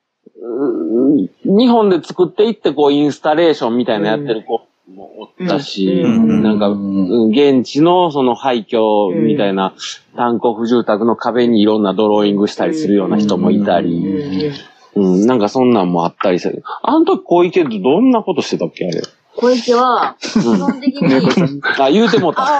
[1.43, 6.43] 日本で作っていってこうインスタレーションみたいなやってる子もおったし、うん。
[6.43, 9.73] なんか、うん現地のその廃墟みたいな
[10.15, 14.51] 炭鉱不住宅の壁にいろんなドローイングしたりするような人もいたり、
[14.95, 16.63] うん、なんかそんなんもあったりする。
[16.83, 19.01] あの時小池ってどんなことしてたっけあれ？
[19.35, 22.43] 小池は、基本的に、 あ、言うてもうた。
[22.43, 22.57] あ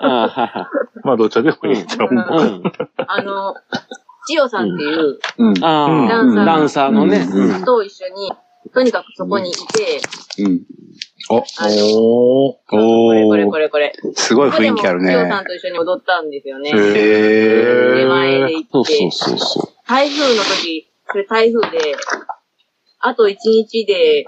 [0.00, 0.70] あは
[1.04, 1.86] まあ、どっちでもいいん。
[1.86, 2.08] ちゃう。
[3.06, 3.54] あの、
[4.26, 7.26] 千代さんっていう、ダンサーあ、ダンサーのね。
[7.32, 7.64] うん。
[7.64, 8.32] と一緒に、
[8.72, 10.00] とにかくそこにいて、
[10.42, 10.62] うん。
[11.28, 13.92] お、あの、おこれこれーこれこれ。
[14.14, 15.48] すごい雰囲気ある千代さんね。
[15.48, 16.70] と一緒に踊ったんですよね。
[16.70, 21.96] へ出前で行ってそうそう、そうそ台風の時、それ台風で、
[23.00, 24.26] あと一日で、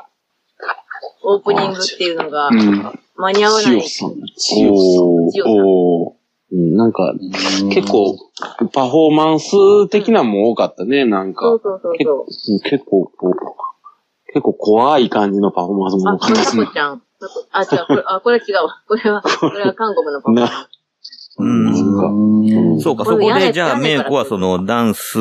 [1.23, 2.93] オープニングっていうのがうん。
[3.17, 3.63] 間に合わう。
[3.63, 3.83] ない。
[3.83, 5.51] 千代さん。
[5.51, 6.19] おー
[6.51, 7.13] うん、なんか、
[7.71, 8.17] 結構、
[8.73, 11.43] パフォーマンス的なのも多かったね、なんか。
[11.43, 12.55] そうそうそうそう。
[12.55, 13.35] うん結構、こう、
[14.33, 16.75] 結構怖い感じのパフォーマンスもあ、多かったですねまさこ。
[16.75, 17.03] ちゃん。
[17.51, 18.83] あ、違う、これ、あ、これ違うわ。
[18.87, 20.69] これは、 これは韓国のパフォーマンス。
[21.41, 21.45] う
[22.77, 22.81] ん。
[22.81, 25.19] そうか、そこで、じゃあ、メイコはその、ダンス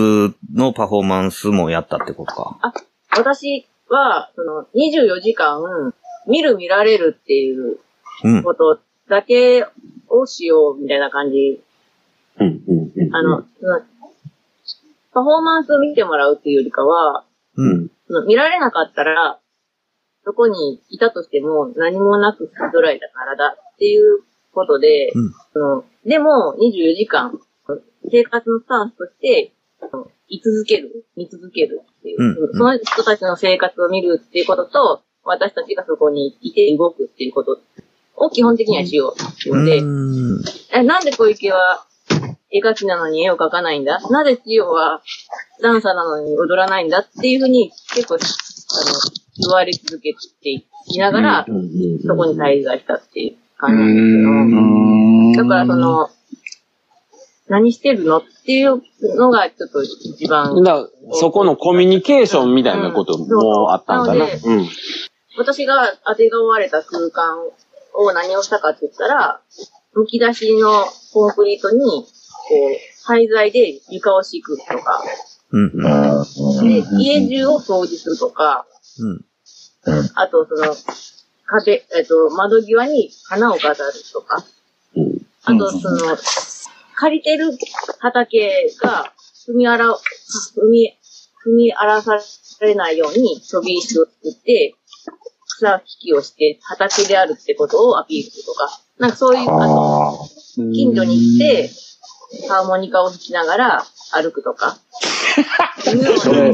[0.54, 2.58] のパフォーマンスもやったってことか。
[3.16, 5.62] 私は、その、24時間、
[6.28, 7.80] 見る見られるっていう
[8.24, 8.44] うん。
[8.44, 9.66] ことだけ
[10.10, 11.62] をしようみたいな感じ。
[12.40, 13.44] うんうんうんあの
[15.14, 17.24] パフォーマンスを見てもらうっていうよりかは、
[17.56, 17.90] うん。
[18.26, 19.40] 見られなかったら、
[20.24, 25.34] そこにいたとしても何もなくストライだからだっていうことで、うん。
[25.54, 27.40] そのでも24時間
[28.12, 29.54] 生活のスタンスとして、
[30.30, 32.58] 居続ける、見続けるっていう、うん。
[32.58, 37.60] その人たちの生活を見るっていうことと、私たちがそこにいて動くっていうこと
[38.16, 40.44] を基本的にはしようっていうので、うん。
[40.74, 41.86] え、なんで小池は
[42.52, 44.00] 絵描きなのに絵を描かないんだ。
[44.10, 45.02] なぜ千代は
[45.62, 48.24] ダンサーなのに踊らないんだっていうふうに結構、あの、
[49.38, 56.10] 言われ続けていながら、そこに滞在したっていう感じなんですけど、だからその、
[57.50, 58.82] 何してるのっていう
[59.18, 64.26] のがちょっと一番、だそこのコミュニケーションみたいなこともあったんかな。
[64.26, 64.68] うん。
[65.38, 67.40] 私が当てがわれた空間
[67.94, 69.42] を何をしたかって言ったら、
[69.96, 72.06] 剥き出しのコンクリートに、
[73.06, 75.04] 廃材で床を敷くとか、
[75.52, 75.72] うん。
[75.74, 76.68] うん。
[76.68, 78.66] で、家中を掃除するとか、
[79.00, 79.26] うん。
[80.16, 80.76] あと、その、
[81.46, 84.44] 壁、えっと、窓際に花を飾るとか、
[85.44, 86.18] あと、その、
[86.96, 87.58] 借りてる
[88.00, 89.14] 畑が、
[89.48, 89.98] 踏み荒、踏
[90.70, 90.98] み、
[91.46, 92.20] 踏み荒らさ
[92.62, 94.76] れないように飛び石を作って、
[95.48, 99.68] 草引きをして畑であるってことをアピールするとか、なんかそういう、あ。
[99.68, 100.28] の、
[100.74, 101.70] 近所に行って、
[102.50, 104.78] ハーモニカを弾きながら歩くとか。
[105.80, 106.54] それ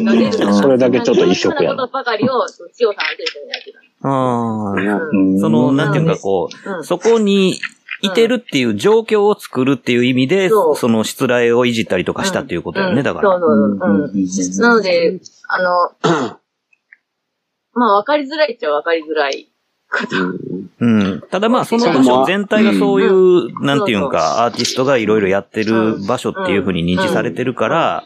[0.53, 4.09] それだけちょっと異色やななことばかりを、そう千代さんと一緒にやってた。
[4.09, 5.09] ああ。
[5.11, 5.39] うん。
[5.39, 6.83] その、なんていうかこう、うん。
[6.83, 7.59] そこに
[8.01, 13.29] いてるっていう状況を作るっていう意味で、その失礼をいじったりとかしたっていうことだよね、だから。
[13.31, 13.89] そうそうそう。
[13.89, 14.61] うん。
[14.61, 15.91] なので、あの、
[17.73, 19.49] まあ、わかりづらいっちゃわかりづらい
[19.93, 20.15] こと。
[20.79, 21.23] うん。
[21.29, 28.03] ただまあ、その場所全体がそういう、なんていうか、アーティストがいろいろやってる場所っていうふうに認知されてるから。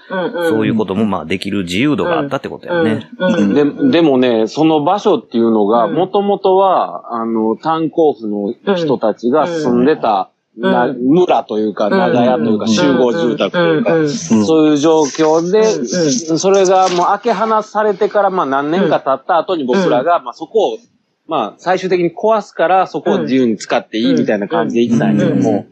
[0.49, 3.09] そういうこともまあできる自由度があったってことだよね。
[3.53, 5.95] で、でもね、その場所っていうのが、うん。
[5.95, 12.69] もともとは、あの、炭鉱夫の人たちが住んでた、村というか、長屋というか、うん。
[12.69, 14.09] 集合住宅というか、うん。
[14.09, 16.39] そういう状況で、うん。
[16.39, 20.77] それがもう開け放されてから、まあ何年か経った後に僕らが、まあそこを、
[21.27, 25.65] まあ最終的に壊すから、そこを自由に使っていいみたいな感じで言ってたんやけども、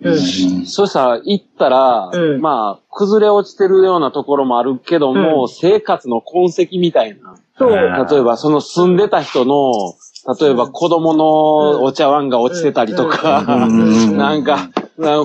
[0.65, 7.37] そしたら行ったら、まあ崩れ落ちてるようなところもあるけども、生活の痕跡みたいな。
[7.57, 7.71] そう。
[7.71, 8.97] 例えばその住ん。
[8.97, 9.93] でた人の、
[10.39, 14.43] 例えば子供のお茶碗が落ちてたりとか、なん。
[14.43, 14.69] か、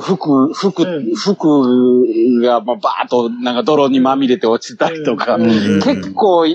[0.00, 0.84] 服、服、
[1.16, 3.54] 服がバーッとなん。
[3.54, 6.46] か泥にまみれて落ちてたりとか、結構、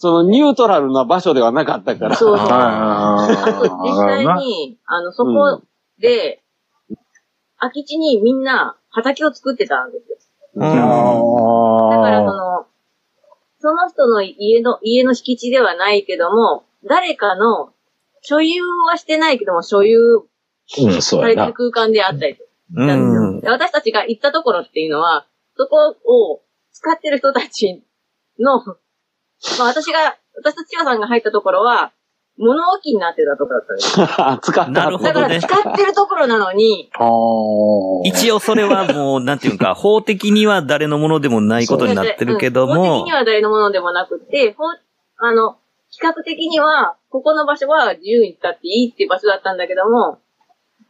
[0.00, 2.16] そのニュートラルな場所ではなかったから。
[3.28, 5.62] 実際に、あの、そこ
[5.98, 6.42] で、
[7.58, 10.16] 空き地にみんな畑を作ってたんですよ。
[10.54, 10.62] うん。
[10.62, 10.70] だ
[12.02, 12.66] から、その、
[13.60, 17.72] その人の家の、家の敷地ではないけども、誰かの
[18.22, 20.22] 所有はしてないけども、所有
[21.00, 21.52] されてる。
[21.52, 22.48] 空間であったりとか。
[22.70, 27.82] したん私たちが行ったところっていうのは、そこを使ってる人たち
[28.38, 28.74] の、ま
[29.60, 31.92] あ私が、私と千代さんが入ったところは、
[32.38, 34.00] 物置になってたところだったんです。
[34.00, 34.38] よ。
[34.42, 34.70] 使った。
[34.70, 35.40] なるほどね。
[35.40, 36.90] だから使ってるところなのに、
[38.04, 42.68] 一応それはもう、なんていうか、法的には誰のものでもないことになってるけどうん。
[42.68, 44.64] 法も的に、は誰のものでもなくて、法
[45.18, 45.56] あの、
[45.90, 50.18] 比較的には、ここの場所は自由に使っていいっていう場所だったんだけども、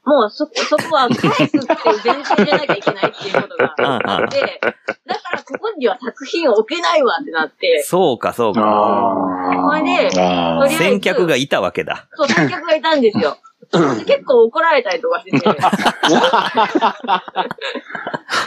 [0.04, 4.60] もうそこ、そこは返すっていう前提じゃなきゃいけないっていうことがあって、
[5.06, 8.60] だからここには作品を置けないわってなって、そうか、そうか。
[8.60, 12.08] それで、とありあえず先客がいたわけだ。
[12.14, 13.36] そう、先客がいたんですよ。
[13.98, 15.40] で結構怒られたりとかしてて。
[15.46, 15.70] だか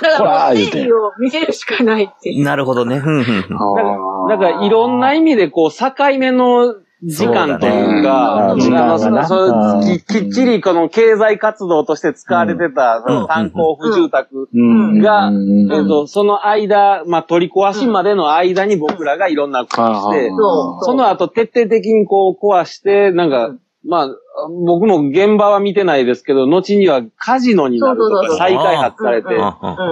[0.01, 2.45] らもう正義を見せるしかないっていう。
[2.45, 2.97] なるほどね。
[2.97, 3.57] ふんふんふん。
[4.29, 6.73] だからいろんな意味でこう、境目の
[7.03, 8.77] 時間というか、そうだね。
[8.77, 14.99] あのそききっちりこの経済活動として使われてた、その炭鉱夫住宅うん。
[14.99, 15.71] が、うん。
[15.71, 20.29] えっと、その間、まあ、取り壊しまでの間に僕らがいろんなことをして、
[20.81, 24.07] その後徹底的にこう壊して、なんか、まあ、
[24.65, 29.29] 僕も現場は見てないですけど、後にはカジノになるとか再開発されて、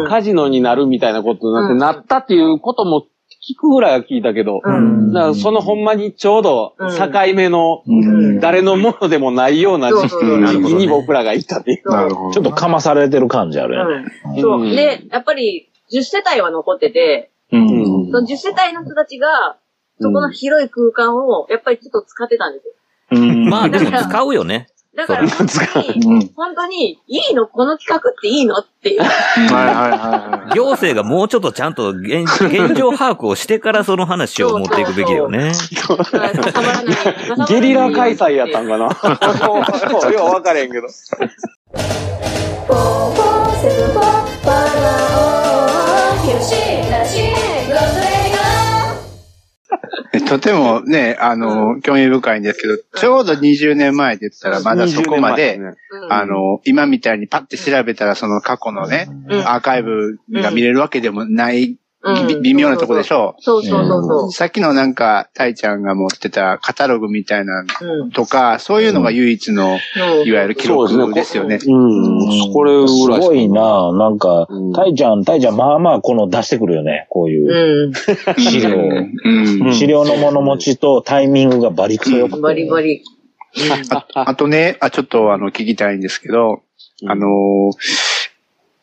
[0.08, 1.80] カジノになるみたいなことになって、うん。
[1.80, 3.08] なったっていうことも
[3.50, 5.12] 聞くぐらいは聞いたけど、うん。
[5.12, 10.14] だからそのほんまにちょうど境目のうん誰のものでもないような時期
[10.76, 11.82] に僕らがいたっていう。
[11.84, 12.34] そうなるほど。
[12.34, 14.06] ちょっとかまされてる感じあるよね。
[14.36, 14.42] うん。
[14.42, 14.68] そうう。
[14.68, 18.12] んで、やっぱり、10世帯は残ってて、うん。
[18.12, 19.58] その10世帯の人たちが、
[20.00, 22.74] そこの広い空間を、やっぱりちょっと使ってたんですよ。
[23.12, 24.68] うんまあでも使うよね。
[25.08, 27.48] だから、本当に、本当に、いいの？
[27.48, 28.58] この企画っていいの？
[28.58, 29.02] っていう。
[29.04, 29.10] はい
[29.50, 30.56] はいはいはい。
[30.56, 35.52] 行政がもうちょっとちゃんと現現状把握をしてからその話を持っていくべきだよね。
[37.48, 38.86] ゲリラ開催やったんかな
[40.12, 40.88] よう分かれへんけど。
[50.28, 56.06] とてもね、あの、興味深いんですけど、ちょうど20年前って言ったらまだそこまで、20年前ですね。
[56.06, 56.14] うん。
[56.14, 59.40] あの、今みたいにパッて調べたらその過去のね、うん。
[59.42, 61.78] アーカイブが見れるわけでもない、
[62.42, 63.36] 微妙なとこでしょ？
[63.40, 64.32] そうそうそうそう。
[64.32, 68.12] さっきのなんか、タイちゃんが持ってたカタログみたいなうん。
[68.12, 71.60] とか、そういうのが唯一の、うんいわゆる記録ですよね。
[71.62, 72.54] うん。
[72.54, 77.08] これぐらいすごいななんかうん、タイちゃん、タイちゃん、まあまあ、この出してくるよね。
[77.10, 77.94] こういうう
[78.40, 78.78] 資料。
[78.78, 79.74] うん。
[79.74, 82.40] 資料の物持ちとタイミングがバリクソよく。
[82.40, 83.04] バリバリ。
[84.14, 86.62] あとね、あ、ちょっとあの、聞きたいんですけど、
[87.08, 87.72] あのー、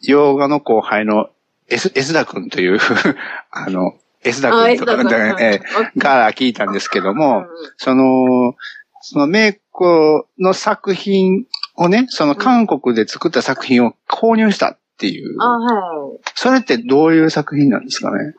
[0.03, 1.31] 洋画の後輩の
[1.69, 2.79] S、S 田くんという、
[3.51, 3.93] あの、
[4.23, 4.93] S 田あ、くんとか。
[5.41, 7.47] えーから聞いたんですけども、うん。
[7.77, 8.55] その、
[9.01, 11.47] そのメイコの作品
[11.77, 16.21] をね、その韓国で作った作品を購入したっていう、あ、はい。
[16.35, 18.35] それってどういう作品なんですかね？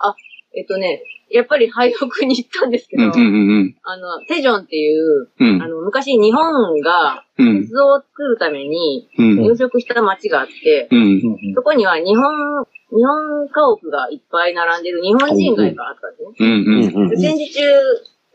[0.58, 5.62] えっとね、やっぱり廃屋に行ったんですけど、うんうんうんあの、テジョンっていう、うん。
[5.62, 9.36] あの、昔日本がうん鉄道を作るためにうん。
[9.42, 11.22] 入植した町があって、うん。
[11.56, 16.50] そこには日本、日本家屋がいっぱい並んでる日本人街があったんですね。
[16.94, 17.04] うん。
[17.04, 17.10] うん。
[17.10, 17.62] で戦時中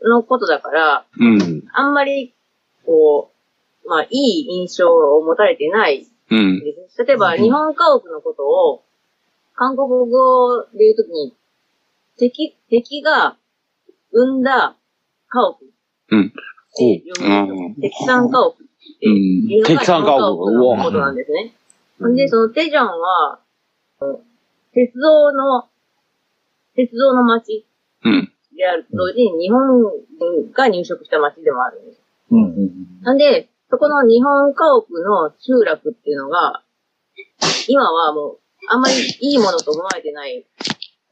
[0.03, 1.63] のことだから、うん。
[1.73, 2.33] あんまり、
[2.85, 3.31] こ
[3.85, 6.07] う、まあ、いい印象を持たれてない。
[6.29, 8.83] 例えば、日本家屋のことを、
[9.55, 11.33] 韓国語で言うときに、
[12.17, 13.37] 敵、敵が
[14.11, 14.75] 生んだ
[15.29, 15.59] 家屋。
[16.09, 16.33] うん。
[16.75, 19.09] 敵産家屋ってう。
[19.09, 19.13] ん。
[19.47, 20.19] いうのが敵産家屋。
[20.19, 20.37] の
[20.83, 21.53] ことなんですね。
[21.99, 22.15] ほん。
[22.15, 23.39] で、そのテジョンは、
[24.73, 25.69] 鉄道の、
[26.75, 27.67] 鉄道の町
[28.05, 28.31] うん。
[28.57, 28.85] である。
[28.85, 29.61] と同時に日本
[30.17, 32.01] 人が入植した町でもあるんです。
[32.31, 33.03] うん。
[33.03, 36.63] なんで、そこの日本家屋の集落っていうのが、
[37.67, 40.43] 今はもう、あんまりいいものと思われてない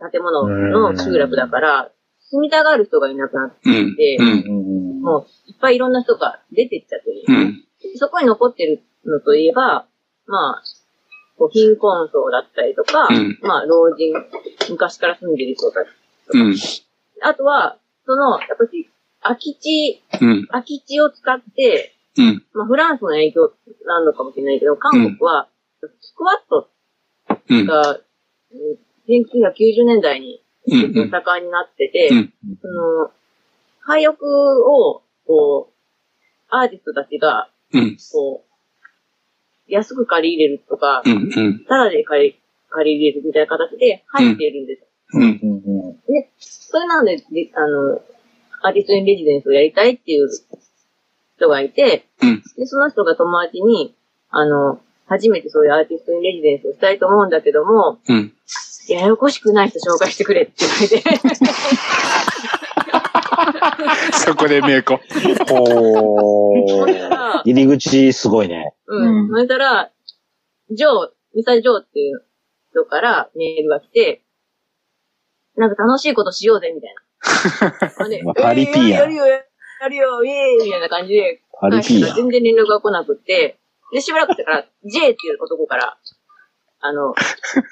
[0.10, 1.92] 建物の集落だから、
[2.32, 3.96] 住みたがる人がいなくなってうん。
[3.96, 5.02] て、うん。
[5.02, 7.24] もういっぱいいろんな人が出てっちゃってる。
[7.28, 7.98] うん。
[7.98, 9.86] そこに残ってるのといえば、
[10.26, 10.64] まあ、
[11.38, 14.14] こう貧困層だったりとか、うんまあ、老人、
[14.70, 15.88] 昔から住んでる人たち。
[16.34, 16.56] うん。
[17.22, 18.90] あとは、その、やっぱり、
[19.22, 20.48] 空き地、うん。
[20.48, 22.44] 空き地を使って、うん。
[22.54, 23.54] まあ、フランスの影響
[23.86, 25.48] なのかもしれないけど、韓国は、
[26.00, 26.70] スクワット
[27.50, 27.66] うん。
[27.66, 27.98] が、うん
[29.08, 33.12] 1990年代にうんうん盛んになってて、うんその、
[33.82, 35.74] 廃屋を、こう、
[36.50, 37.98] アーティストたちが、うん。
[38.12, 41.14] こう、安く借り入れるとかう、ん。
[41.14, 41.66] うん。
[41.66, 42.40] ただで借り、
[42.70, 44.88] 借り入れるみたいな形で入っているんですよ。
[45.14, 45.24] うん。
[45.24, 45.62] うん
[46.40, 48.02] それなので、であの、
[48.62, 50.30] アーティストインレジデンスをやりたいっていう
[51.38, 52.44] 人がいて、うん。
[52.58, 53.96] で、その人が友達に、
[54.30, 58.34] あの、初めてそういうアーティストインレジデンスをしたいと思うんだけども、うん。
[58.88, 61.04] ややこしくない人紹介してくれって言われて、
[64.14, 65.00] そこでメイコ。
[65.52, 67.10] おー。
[67.10, 68.74] ら、入り口すごいね。
[68.88, 69.30] うん。
[69.30, 69.92] そしたら、
[70.72, 72.24] ジョー、ミサジョーっていう
[72.72, 74.24] 人からメールが来て、
[75.56, 78.34] なんか楽しいことしようぜ、みたいな。
[78.34, 82.16] パリピやんえーやるよ、やるよ、イエーイみたいな感じで、パリピやん。
[82.16, 83.58] 全然連絡が来なくって、
[83.94, 85.98] で、しばらくしてから、J っていう男から、
[86.82, 87.14] あの、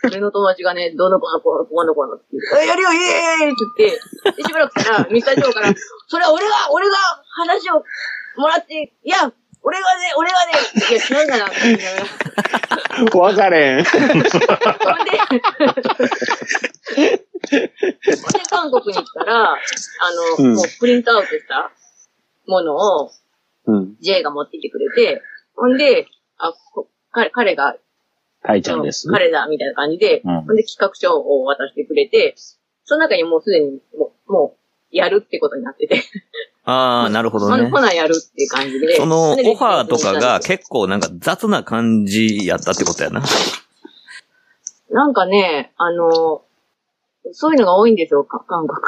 [0.05, 5.73] 俺の友達がね、どうのこうのこうのこうのこうのって言っやるよ、イエーイって言って、で、しばらくしたら、ミスタージョーから、
[6.07, 6.95] それは俺が、俺が
[7.29, 7.83] 話を
[8.37, 9.31] もらって、いや、
[9.63, 10.53] 俺がね、俺がね、
[10.89, 13.11] いや、違うんだな、 みたいな。
[13.11, 13.83] 分かれん。
[13.83, 14.21] ほんで、
[16.95, 17.25] で、
[18.49, 19.57] 韓国に行ったら、あ
[20.39, 21.71] の、うんもうプリントアウトした
[22.45, 23.11] ものを
[23.65, 23.95] うん。
[24.01, 25.21] J が持ってきてくれて、
[25.55, 26.07] ほんで、
[26.37, 27.75] あ、こ彼彼が、
[28.43, 29.09] タイちゃんです。
[29.09, 32.35] 彼だ、みたいな感じで、うんほんで企画書を渡してくれて、
[32.85, 34.59] その中にもうすでに、もう、もう、
[34.91, 36.03] やるってことになってて、
[36.65, 37.81] ああ、 なるほどねほんほ。
[37.81, 38.95] なやるっていう感じで。
[38.95, 43.21] そのオフでァーとかが結構なんか雑な感じやったってことやな。
[44.89, 46.41] なんかね、あの、
[47.31, 48.81] そういうのが多いんですよ、か韓国。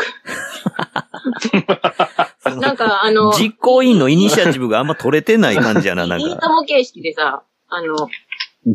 [2.60, 6.42] なんか、あの、実行委員のイニシアチブがあんま取れてない感じやな、なんいいか。
[6.42, 8.10] とも形式でさ、あの、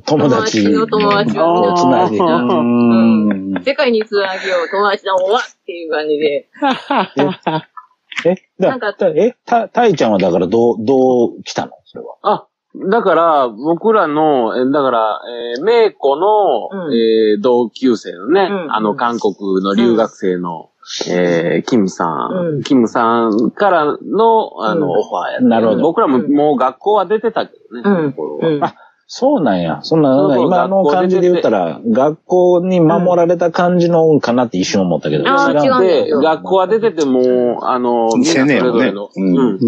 [0.05, 0.65] 友達。
[0.65, 1.75] 友達の友達を。
[1.77, 1.85] つ
[2.19, 2.35] な。
[2.35, 3.63] うん。
[3.65, 6.49] 世界につなげよう、友達の終わっていう感じで。
[8.25, 11.73] え、だなんかだえ、た、たいちゃんはだからどう、どう来たの？
[11.85, 12.17] それは。
[12.23, 12.47] あ、
[12.91, 15.21] だから、僕らの、えだから、
[15.57, 16.95] えー、メイコの、うん。
[16.95, 18.73] えー同級生のね、うん。
[18.75, 20.71] あの、韓国の留学生の、
[21.09, 22.63] えー、キムさん、うん。
[22.63, 24.99] キムさんからの、あの、うん。
[24.99, 25.83] オファーやったなるほど。
[25.83, 27.97] 僕らももう学校は出てたけどね、うん。
[27.97, 28.49] その頃は。
[28.49, 28.65] うん。
[28.65, 28.75] あ
[29.09, 29.81] そうなんや。
[29.83, 35.25] そんな、そうそう今の感じで言ったら、学校に守られた感じのかなって一瞬思ったけど。
[35.25, 35.53] うん。
[35.55, 39.11] ですで、よ学校は出てても、あの、みんなそれぞれの、ね。
[39.17, 39.59] うん。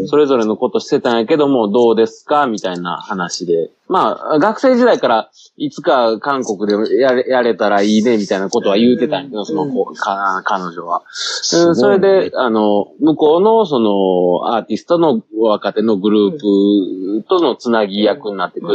[0.00, 0.08] うん。
[0.08, 2.46] それぞれのことしてたんやけども、どうですか？
[2.48, 3.70] みたいな話で。
[3.86, 5.30] まあ、学生時代から、
[5.60, 11.02] いつか韓国でやれやれたらいいね、みたいなことは言うてたんやけど、その子、か彼女は。
[11.02, 18.68] うんそれで、あの、向こうの、その、アーティストの若手のグループとのつなぎ役になってく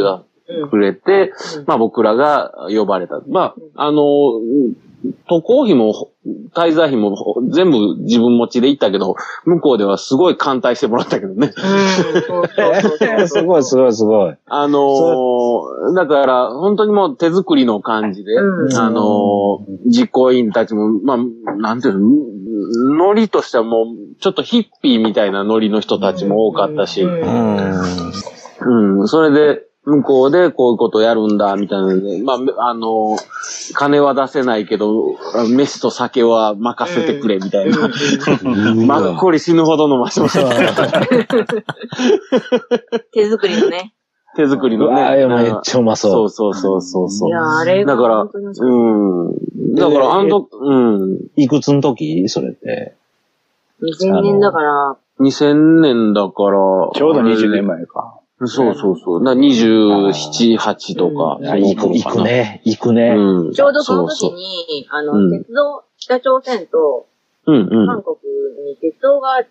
[0.70, 1.32] くれて、
[1.66, 3.20] まあ僕らが呼ばれた。
[3.26, 4.04] まあ、あの、
[5.28, 6.10] 渡航費も、
[6.54, 7.14] 滞在費も
[7.50, 11.52] 全部自分持ちで行ったけど、向こうではすごい艦隊してもらったけどね。
[13.28, 14.34] すごいすごいすごい。
[14.46, 29.00] あのーだから、本当にもう手作りの感じで、うんあのー実行委員たちも、まあ、なんていうの、ノリとしてはもう、ちょっとヒッピーみたいなノリの人たちも多かったし、うんうん。
[29.00, 33.16] うん、それで、向こうでこういうことやるんだ、みたいなまあ、あの、
[33.72, 35.16] 金は出せないけど、
[35.48, 37.88] 飯と酒は任せてくれ、みたいな。
[38.84, 41.06] まっこり死ぬほど飲ませました。
[43.12, 43.94] 手作りのね。
[44.34, 45.02] 手作りのね。
[45.02, 47.30] ーめっちゃうまそそうそうそうそうそうい。
[47.30, 49.74] や、あれがだからうん。
[49.76, 51.14] だから、あの、うん。
[51.14, 51.30] う。
[51.36, 52.28] いくつの時？
[52.28, 52.96] それって。
[53.80, 56.58] た2000年だから、2000年だから。
[56.92, 58.18] ちょうど20年前か。
[58.44, 59.22] そうそうそう。
[59.22, 61.38] な27、8とか。
[61.50, 62.60] あ行く、行くね。
[62.64, 63.14] 行くね。
[63.16, 63.52] うん。
[63.52, 67.06] ちょうどその時に、あの、うん鉄道、北朝鮮と。
[67.46, 68.16] 韓国
[68.66, 69.46] に鉄道が流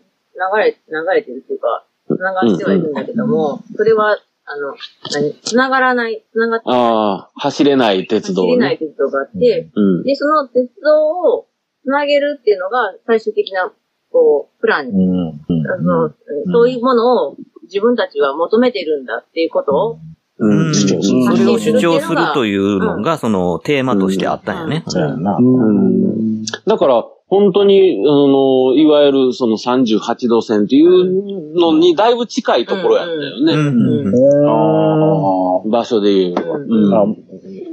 [0.59, 4.17] れ、流れてるっていうか、繋がってはいるんだけども、それは、
[4.47, 4.75] あの、
[5.11, 5.33] 何？
[5.41, 8.77] 繋がらない、繋がってああ、走れない鉄道走れないね。
[8.77, 10.03] 鉄道があって、うん。
[10.03, 11.47] で、その鉄道を
[11.83, 13.71] 繋げるっていうのが最終的な、
[14.11, 15.45] こう、プランに、うん。
[15.49, 16.13] うんあの
[16.51, 19.99] そういうものを自分たちは求めてるんだっていうことを、
[20.37, 20.75] うん。
[20.75, 24.83] 主張するそれを主張するというのが、そのテーマとしてあったんやね。
[24.87, 25.37] そうやな。
[25.37, 33.55] うんだから、本当に、あの、いわゆるその38度線っていうのにだいぶ近いところやったようね。
[33.55, 33.57] ん。
[33.57, 37.03] うん場所で言うのは。
[37.03, 37.05] あ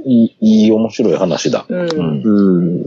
[0.05, 1.65] いい、いい面白い話だ。
[1.69, 2.81] うん。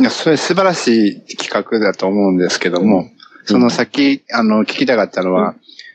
[0.00, 3.06] いや、それ素晴らしい企画だと思うんですけども、
[3.44, 5.54] その先、あの、聞きたかったのは、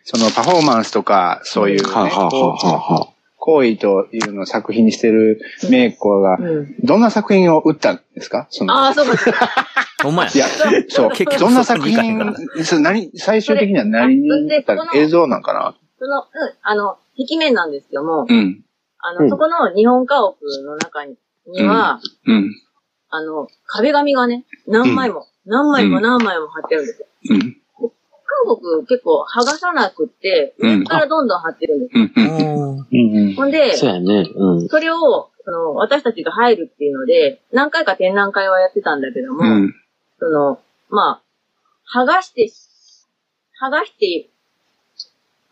[0.09, 6.75] そのパフォーマンスとか、そういう、ね、はあはあはあはあ行為というのを作品にしてるメイコが、うん。
[6.81, 8.47] どんな作品を打ったんですか？
[8.49, 8.73] その。
[8.73, 9.15] ああ、そうか。
[10.03, 10.29] ほんまや。
[10.33, 10.37] い。
[10.37, 10.47] や、
[10.87, 12.17] そう、結局どんな作品
[12.81, 14.29] 何、最終的には何に
[14.95, 15.75] 映像なんかな？
[15.99, 16.25] その、うん、
[16.61, 18.63] あの、壁面なんですけども、うん、
[18.99, 19.29] あの、うん。
[19.29, 21.15] そこの日本家屋の中に
[21.47, 22.55] には、うん、
[23.09, 27.07] あの、壁紙がね、何枚も、何枚も何枚も貼ってるんですよ。
[27.31, 27.57] うん、
[28.27, 32.09] 韓国結構剥がさなくって、うん上からどんどん貼ってるんですよ。
[32.15, 32.77] うん、うん。
[32.79, 33.35] うんうん。
[33.35, 34.29] ほんで、そうやね。
[34.35, 34.67] うん。
[34.67, 39.75] それを、その、私たちが入るっていうので、何回か展覧会はやってたんだけども、うん、
[40.19, 40.59] その、
[40.89, 42.51] まあ、剥がして、
[43.61, 44.29] 剥がして、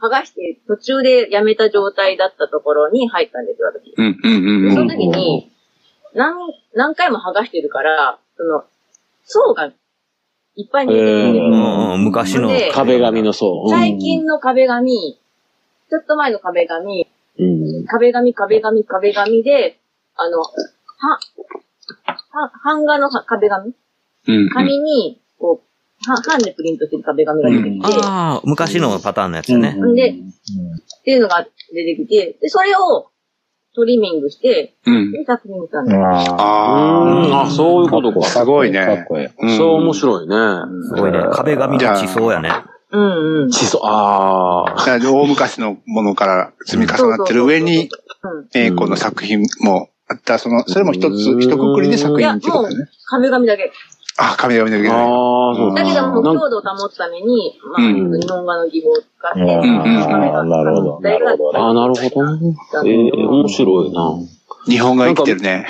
[0.01, 3.93] 剥がして途中でやめた状態だったところに入ったんですよ、私。
[3.97, 4.75] うん、うん、で、うん。
[4.75, 5.51] その時に、
[6.13, 6.35] 何、
[6.73, 8.65] 何回も剥がしてるから、その、
[9.23, 9.71] 層が
[10.55, 11.45] いっぱい見えてるんですよ。
[11.45, 13.67] うんうん昔ので壁紙の層。
[13.69, 15.19] 最近の壁紙、
[15.89, 17.85] ちょっと前の壁紙、うん。
[17.85, 19.79] 壁紙、壁紙、壁紙で、
[20.15, 20.49] あの、は、
[22.31, 23.73] は、版画の壁紙？
[24.27, 25.61] うん、紙に、こ
[26.07, 29.73] う、は、版でプリントしてる壁紙が出てきて、ああ、昔のパターンのやつね。
[29.73, 30.13] んでっ
[31.03, 33.09] ていうのが出てきて、で、それを
[33.75, 35.11] トリミングして、うん。
[35.11, 38.25] で、作品にしたんああ、そういうことか。
[38.25, 39.27] すごいねかっこいい。
[39.27, 39.31] あ。
[39.37, 40.35] うんそう面白いね。
[40.87, 41.19] すごいね。
[41.31, 42.51] 壁紙の地層やね。
[42.91, 43.49] うんうん。
[43.51, 44.99] 地層、ああ。
[44.99, 47.89] 大昔のものから積み重なってる上に、
[48.23, 48.47] うん。
[48.53, 52.87] メイコの作品もあった、その、それも一つ、一括りで作品っていうことだね。
[53.09, 53.63] 壁紙だけ。
[53.63, 53.71] あ、紙紙だけ
[54.79, 54.89] どね。
[54.89, 58.19] ああ、そうだけども、強度を保つために、まあ、うん。
[58.19, 59.61] 日本画の技法を使って、な
[60.63, 61.57] るほどなるほど。
[61.57, 62.55] ああ、なるほどね。
[62.85, 64.17] ええ面白いな。
[64.67, 65.67] 日本が生きてるね。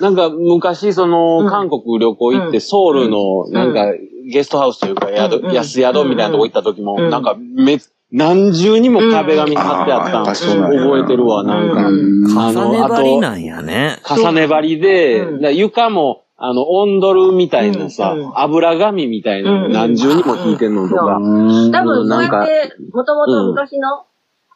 [0.00, 3.92] なんか 昔その、韓国旅行行って、ソウルの、なんか、
[4.26, 5.52] ゲストハウスというか、宿、うん。
[5.52, 7.10] 安宿みたいなとこ行った時も、うん。
[7.10, 7.78] なんか、め、
[8.16, 10.26] 何重にも壁紙貼ってあったうん。
[10.26, 11.88] 覚えてるわ、なんか。
[11.88, 12.38] うん。
[12.38, 13.98] あの、重ねあと、張りなんやね。
[14.08, 18.20] 重ね張りで、床も、あの、オンドルみたいなさ、うん。
[18.20, 18.38] うん。
[18.38, 21.72] 油紙みたいな何重にも引いてんのとか、うん。
[21.72, 24.06] 多分、そうやって、もともと昔の、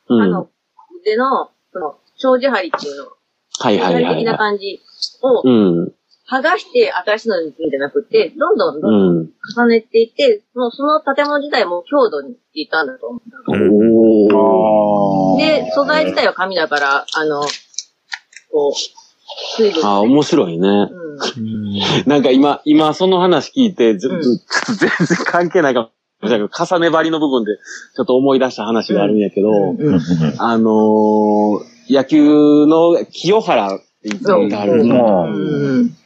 [0.08, 0.22] うん。
[0.22, 0.48] あの、
[1.02, 3.06] 腕の、その、障子張りっていうの、
[3.60, 4.80] はいはいはい的なは感じ
[5.20, 5.50] をい。
[5.50, 5.92] うん。
[6.30, 9.30] 剥がして新しいのにするんじゃなくて、どんどんどんどんうん。
[9.56, 13.18] 重ねていって、そのその建物自体も強度にしていたんだと思
[15.36, 15.38] う。
[15.38, 17.40] で、素材自体は紙だから、あの、
[18.52, 18.72] こう、
[19.56, 19.86] 水分。
[19.86, 20.68] あー、面白いね。
[20.68, 21.78] うん。
[22.06, 24.44] なんか今、今その話聞いて、ずうんず
[24.76, 25.92] 全然関係ないかもし
[26.24, 27.56] れないけど、重ね張りの部分で
[27.96, 30.00] ちょっと思い出した話があるんやけど、うん
[30.38, 35.24] あのー、野球の清原って言ってあるうんの。
[35.24, 35.96] うん。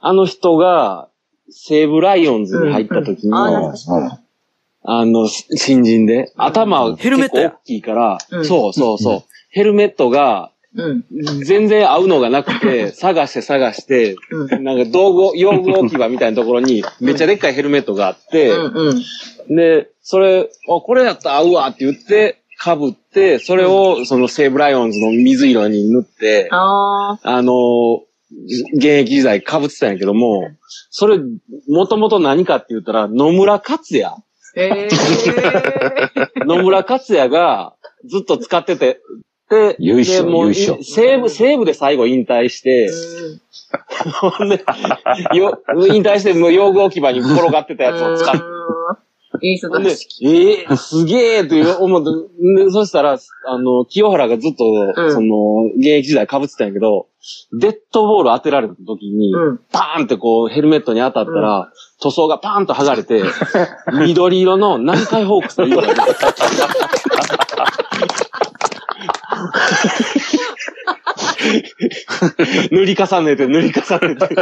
[0.00, 1.08] あの人が
[1.50, 4.22] 西武ライオンズに入った時うんあの、懐かしい
[4.82, 11.04] あの、し新人で、頭ヘルメットや結構大きいから、うんそうそうそう、ヘルメットがうん。
[11.44, 14.64] 全然合うのがなくて、 探して探して、うん。
[14.64, 18.88] なんか道具、用具置き場みたいなところに、めっちゃでっかいヘルメットがあって、うん。
[18.88, 19.56] うん。
[19.56, 28.09] で、それ、あ、これやったら合うわって言って、被って、それを、その西武ライオンズの水色に塗って、ああのー
[28.74, 30.50] 現役時代被ってたんやけども、
[30.90, 31.18] それ、
[31.68, 34.14] もともと何かって言ったら、野村克也。
[36.46, 37.74] 野村克也が
[38.06, 39.00] ずっと使ってて、
[39.50, 40.78] で、優勝でもう優勝。
[40.80, 42.90] い西武、西武で最後引退して、う
[43.34, 43.40] ん。
[44.38, 44.64] ほんで、
[45.34, 45.60] よ、
[45.92, 48.42] 引退してもう用具置き場に転がってたやつを使って、
[49.40, 52.10] うんいい人ほんでだし。、えー、すげえって思って、
[52.64, 54.64] でそしたら、あの、清原がずっと、
[54.96, 57.08] うんその、現役時代被ってたんやけど、
[57.58, 59.60] デッドボール当てられた時に、うん。
[59.72, 61.72] パーンってこう、ヘルメットに当たったら、
[62.02, 63.22] 塗装がパーンと剥がれて、
[64.06, 66.00] 緑色の南海ホークスの色が出て
[72.70, 74.34] 塗り重ねて、塗り重ねて。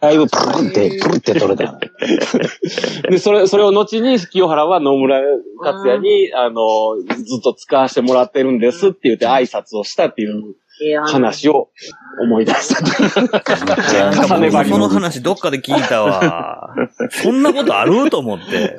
[0.00, 1.78] だいぶプルって、プルって取れた。
[3.08, 5.20] で、それ、それを後に、清原は野村
[5.62, 10.54] 克也に、あの、ずっと使わせてもらってるんですって言って挨拶をしたっていう
[11.06, 11.70] 話を
[12.20, 12.80] 思い出した。
[14.26, 16.74] 重ねその話どっかで聞いたわ。
[17.10, 18.78] そんなことあると思って。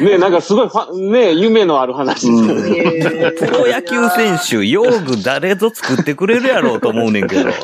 [0.00, 2.28] ねなんかすごいファン、ね夢のある話。
[2.28, 7.44] へープロ野球選手、用具誰ぞ作ってくれるやろうと思うねんけど。
[7.44, 7.54] ね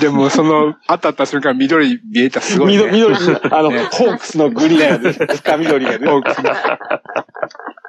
[0.00, 2.90] でも、その、当たった瞬間、緑見えたすごい、ね。
[2.90, 6.08] 緑、緑、あの、ホークスのグリーンやで、 深緑がね。
[6.08, 6.78] ホークスが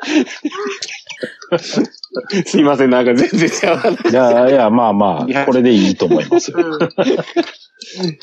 [2.45, 4.09] すいません、なんか全然違う話。
[4.09, 6.51] いやいや、まあまあ、これでいいと思います。
[6.51, 6.57] よ。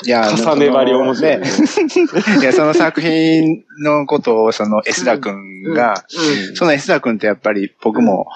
[0.05, 1.45] いや、重ね張り面白いね。
[2.41, 6.05] いや、その作品のことを、その、エスダ君が、
[6.55, 8.27] そのエスダ君ってやっぱり僕も、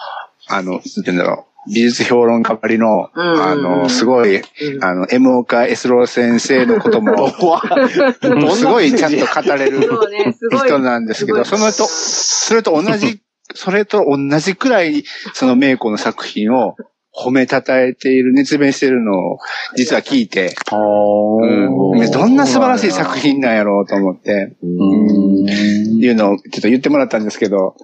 [0.48, 4.84] あの、なんて言うんだろう、美術評論家ばりの、うんあの、すごい、うん。
[4.84, 7.32] あの、M 岡エスロー先生のことも、
[8.56, 10.68] すごいちゃんと語れるそうね、すごい。
[10.68, 13.22] 人なんですけど、そのと、それと同じ、
[13.56, 16.76] それと同じくらい、その名子の作品を
[17.16, 19.38] 褒めたたえている、熱弁しているのを、
[19.76, 27.76] 実は聞いて、うん、どんな素晴らしい作品なんやろうと思って、うん、いうのをちょっと言ってもらったんですけど、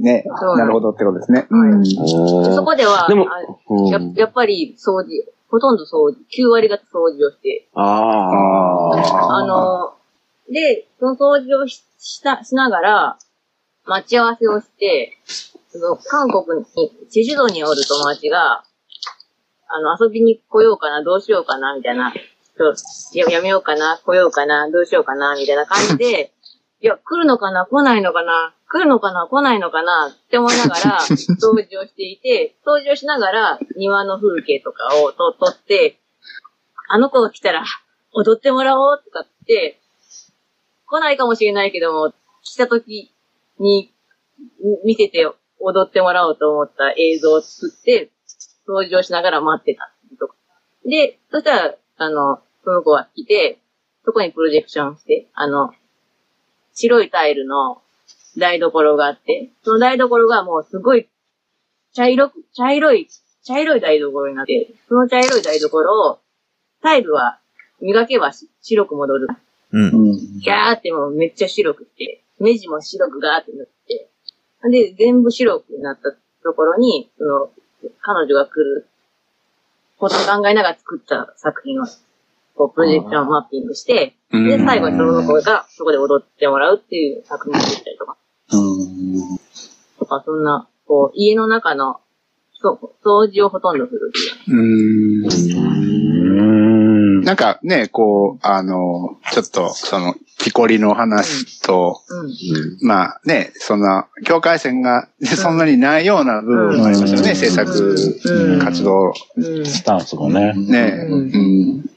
[0.00, 0.24] ね、
[0.56, 1.46] なるほどってことですね。
[1.48, 1.86] はい。
[1.86, 3.26] そこでは、でも
[3.90, 8.96] ややっぱり掃除、ほとんど掃除、9割方掃除をして、ああ。
[8.96, 9.94] ああの、
[10.52, 13.18] で、その掃除をししたしながら、
[13.86, 15.16] 待ち合わせをして、
[15.70, 16.66] その韓国に、
[17.10, 18.64] チェジュ島におる友達が、
[19.68, 22.12] あの、遊びに来ようかな、どうしようかな、みたいな。
[23.12, 26.32] ちやめようかな、来ようかな、どうしようかな、みたいな感じで、
[26.82, 30.98] いや、来るのかな、来ないのかな、来るのかな、来ないのかな、って思いながら、
[31.40, 36.00] 掃除をしていて、掃除をしながら、庭の風景とかをと撮って、
[36.88, 37.64] あの子が来たら、
[38.12, 39.80] 踊ってもらおうとかって、
[40.86, 42.12] 来ないかもしれないけども、
[42.42, 43.09] 来た時
[43.60, 43.92] に
[44.84, 45.26] み見せて
[45.60, 48.10] 踊ってもらおうと思った映像を作って、
[48.66, 50.34] 掃除をしながら待ってたとか。
[50.84, 53.58] で、そしたら、あの、その子が来て、
[54.04, 55.72] そこにプロジェクションして、あの、
[56.74, 57.82] 白いタイルの
[58.38, 61.08] 台所があって、その台所がもうすごい
[61.92, 63.08] 茶色く、茶色い、
[63.44, 66.20] 茶色い台所になって、その茶色い台所を、
[66.82, 67.38] タイルは
[67.80, 69.28] 磨けばし白く戻る。
[69.72, 70.40] うん。
[70.40, 74.10] ギャーってもうめっちゃ白くて、目地も白くガーって塗って、
[74.70, 76.12] で、全部白くなった
[76.42, 77.50] ところに、その、
[78.00, 78.86] 彼女が来る
[79.98, 81.86] ことを考えながら作った作品を、
[82.54, 84.48] こう、プロジェクションマッピングして、うん。
[84.48, 88.16] で、最後にその子がそこで踊ってもらうっていう作品を作ったりとか、
[88.52, 89.38] うん
[89.98, 92.00] とか、そんな、こう、家の中の、
[92.54, 95.79] そう、掃除をほとんどするっていう。
[97.30, 102.86] うんなんかね、こう、あの、ちょっと、その、木こりの話と、うん。
[102.88, 109.12] まあね、そんな、境界線がそんなにないような部分もありますよね、うん制作うん活動。
[109.36, 109.66] うん。
[109.66, 110.54] スタンスもね。
[110.54, 111.90] ね、ううん。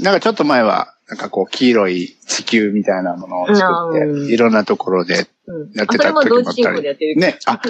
[0.00, 5.72] なんかちょっと前は、なんかこう、黄色い地球みたいなものを作って、うんいろんなところでうん。
[5.72, 7.14] やってたあそれも時もあったり。
[7.14, 7.16] る。
[7.16, 7.60] ね、あ。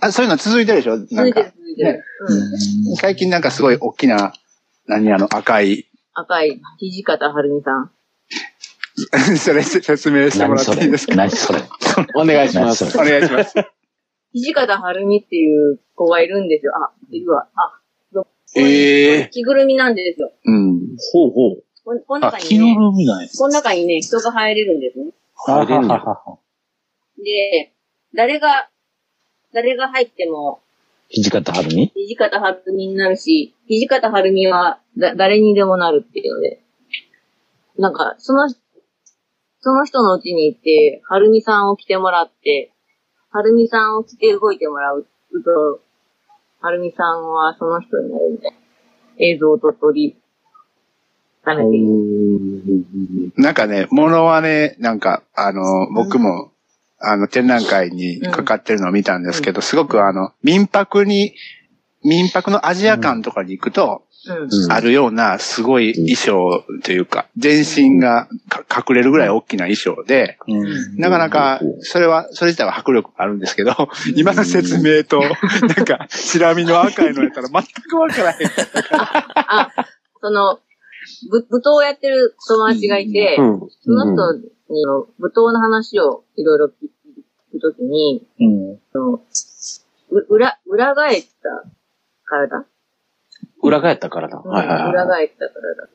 [0.00, 0.98] あそういうの続いてるでしょ？
[1.12, 2.04] なんか続いてる、続いてる。
[2.88, 2.96] うん。
[2.96, 4.32] 最近なんかすごい大きな、
[4.86, 7.90] 何あの赤い、赤い、土方春美さん。
[9.38, 11.14] それ説明してもらっていいですか？
[11.14, 11.60] 何それ？
[12.14, 12.84] お願いします。
[12.98, 13.54] お願いします。
[14.34, 16.72] 土方春美っていう子がいるんですよ。
[16.76, 17.48] あ、いるわ。
[17.54, 17.80] あ、
[18.12, 18.26] ど
[18.56, 20.32] ええ着ぐるみなんですよ。
[20.44, 20.80] うん。
[21.12, 21.64] ほうほう。
[21.84, 23.28] ここのあ、中にね、木のルミなんや。
[23.36, 25.12] この中にね、人が入れるんですね。
[25.34, 26.00] 入れんねや
[27.18, 27.72] で、
[28.14, 28.68] 誰が、
[29.52, 30.62] 誰が入っても、
[31.14, 31.92] 土方春美？
[31.94, 36.62] 土方春美になるし、土方春美はだ誰にでもなるっていうので、
[37.78, 42.72] なんか、その、その人のうちに行って、春美さんを来てもらって、
[43.30, 45.80] 春美さんを来て動いてもらうと、
[46.60, 48.56] 春美さんはその人になるみたいな。
[49.18, 50.16] 映像と取り。
[51.44, 51.54] な
[53.50, 56.52] んかね、ものはね、なんか、あの、僕も、
[57.02, 61.34] あの、展覧会にかかってるのを見たんですけど、すごくあの、民泊に、
[62.04, 64.72] 民泊のアジア館とかに行くと、うん。
[64.72, 70.38] あるようなすごい衣装というか、全身がか隠れるぐらい大きな衣装で、
[70.96, 73.74] なかなか、それは、それ自体は迫力があるんですけど、
[74.14, 78.46] 今の説明と、なんか、チラ見の赤いのやったら全くわからへん。
[79.34, 79.72] あ、
[80.20, 80.60] その、
[81.30, 83.60] ぶ舞踏をやってる友達がいて、うん。
[83.82, 84.32] その人
[84.72, 86.70] にの舞踏の話をいろいろ聞
[87.52, 88.78] くときに、うん。
[88.92, 89.20] その
[90.10, 91.70] う裏、裏返った
[92.24, 92.64] 体
[93.62, 94.38] 裏返ったからだ。
[94.38, 95.28] はいはい裏はい。
[95.28, 95.92] 返った体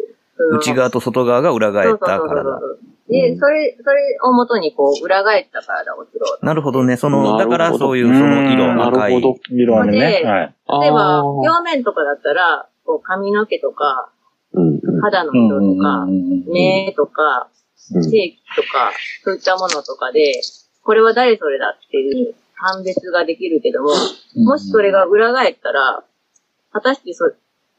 [0.58, 2.60] 内側と外側が裏返った体。
[2.60, 2.80] そう
[3.10, 6.46] で、それ、それをもとにこう、裏返った体を作ろう。
[6.46, 6.98] なるほどね。
[6.98, 9.14] その、だからそういうその色、うん赤い。
[9.14, 9.40] なるほど。
[9.50, 10.22] 色ね。
[10.22, 10.56] ではい。
[10.82, 14.17] 例えば、表面とかだったら、こう髪の毛とか、うんうん
[14.54, 17.50] 肌の色とか、うん目とか、
[17.94, 18.04] うん。
[18.04, 18.92] 正規とか、
[19.24, 20.34] そういったものとかで、
[20.84, 23.90] これは誰それだっていう判別ができるけども、
[24.36, 26.04] もしそれが裏返ったら、
[26.72, 27.32] 果たしてそ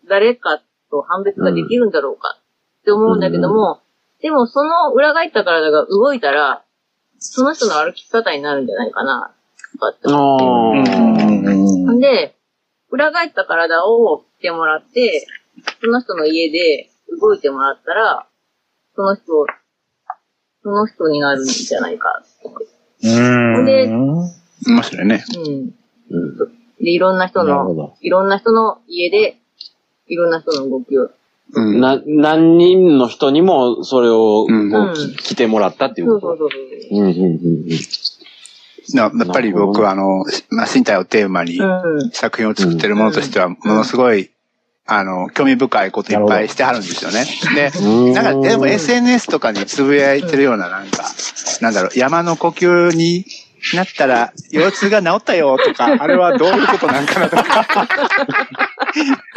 [0.08, 0.60] 誰か
[0.90, 2.38] と判別ができるんだろうか
[2.80, 3.80] って思うんだけども、
[4.20, 6.64] でもその裏返った体が動いたら、
[7.18, 9.34] その人の歩き方になるんじゃないかな、
[9.72, 11.90] とかってあー。
[11.92, 12.34] んで、
[12.90, 15.26] 裏返った体を着てもらって、
[15.80, 16.90] その人の家で
[17.20, 18.26] 動いてもらったら、
[18.94, 19.22] その人、
[20.62, 22.22] その人になるんじゃないか。
[23.02, 23.64] うん。
[23.64, 25.24] で面白いね。
[26.10, 26.16] うん。
[26.16, 27.96] うんで、いろんな人の。
[28.00, 29.36] いろんな人の家で、
[30.06, 31.10] いろんな人の動きを。
[31.54, 31.80] うん。
[31.80, 36.26] な、何人の人にもそれをこううんき来てもらったっていうこと？
[36.28, 37.00] そうそうそうそう。
[37.00, 37.28] うんうんう
[37.66, 37.68] ん
[38.94, 42.10] なやっぱり僕はあの、まあ、身体をテーマにうん。
[42.10, 44.30] 作品を作ってるものとしては、ものすごい、
[44.90, 47.26] あの、興味深いこといっぱいしてはるんですよね。
[47.54, 48.12] で、うん。
[48.14, 51.04] なんか、でも SNS とかにつぶやいてるような、なんか、
[51.60, 53.26] なんだろう、山の呼吸に
[53.74, 57.66] なったら、腰痛が治ったよとか、あれはどういうことなんかなとか。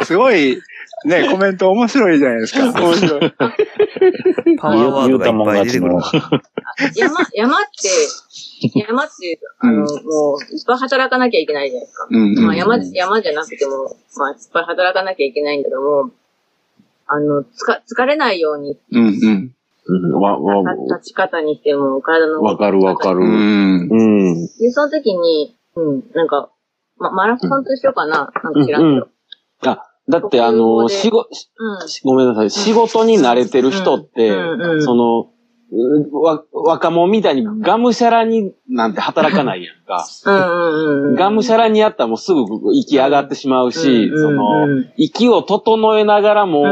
[0.04, 0.58] すごい、
[1.04, 2.80] ね、コメント面白いじゃないですか。
[2.80, 3.32] 面白い。
[4.58, 6.02] パワーワードがいっぱい出てくるな。
[6.96, 7.88] 山、山って、
[8.74, 9.84] 山って、あの、も
[10.36, 12.06] う、いっぱい働かなきゃいけないじゃないですか。
[12.10, 16.10] うんうんまあ山、山じゃなくても、まあ、いっぱい働かなきゃいけないんだけども、
[17.06, 19.54] あの、つか、疲れないように、うんうん。
[19.84, 22.40] うんわ、わ、立ち方にしても、体の。
[22.40, 23.20] わかるわかる。
[23.20, 23.28] ううん。
[23.28, 23.88] ん。
[23.90, 24.46] うん。
[24.58, 26.50] で、その時に、うん、なんか、
[26.98, 29.08] ま、マラソンと一緒かな、なんか知らんけど。
[29.70, 31.78] あ、だってあの、仕事、うん。
[32.04, 32.50] ごめんなさい。
[32.50, 35.26] 仕事に慣れてる人って、うんうんうんその、う
[36.12, 40.06] わ、若者みたいにがむしゃらになんて働かないやんか。
[41.16, 42.44] がむしゃらにやったらもうすぐ
[42.74, 46.62] 息上がってしまうし、うんその、うん息を整えながらも、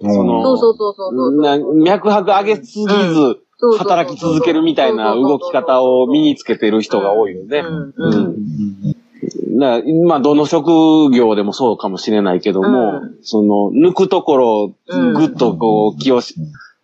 [0.00, 0.14] うん。
[0.14, 1.42] その、そうそうそうそうそう。
[1.42, 3.40] な脈拍上げすぎず、
[3.78, 7.62] 働き続けるみたいな動き方を身につけてる人が多いよね。
[9.56, 13.18] まあ、どの職業でもそうかもしれないけども、うん。
[13.22, 14.74] その、抜くところ
[15.14, 16.34] ぐっとこう、気をし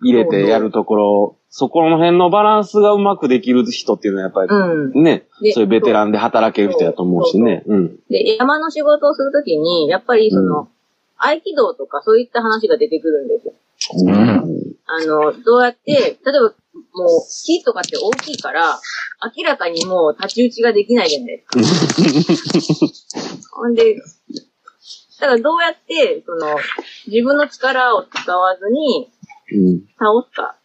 [0.03, 4.55] 入れてやるところ、そこの辺のバランスがうまくできる人っていうのはやっぱり、う
[4.99, 5.03] ん。
[5.03, 7.63] ね、でそういうベテランで働ける人だと思うしね。
[7.65, 7.97] うん。
[8.11, 10.69] で、山の仕事をするときに、やっぱりその、
[11.17, 13.55] 合気道とかそういった話が出てくるんですよ。
[14.05, 14.19] うん。
[14.85, 16.53] あの、どうやって、例えば、もう、
[17.47, 18.79] 木とかって大きいから、
[19.35, 21.49] 明らかにもう太刀打ちができないじゃないです
[23.49, 23.57] か。
[23.57, 24.03] ほんで、だ
[25.21, 26.59] からどうやって、その、
[27.07, 29.09] 自分の力を使わずに
[29.53, 29.81] うん。
[29.99, 30.57] 倒すか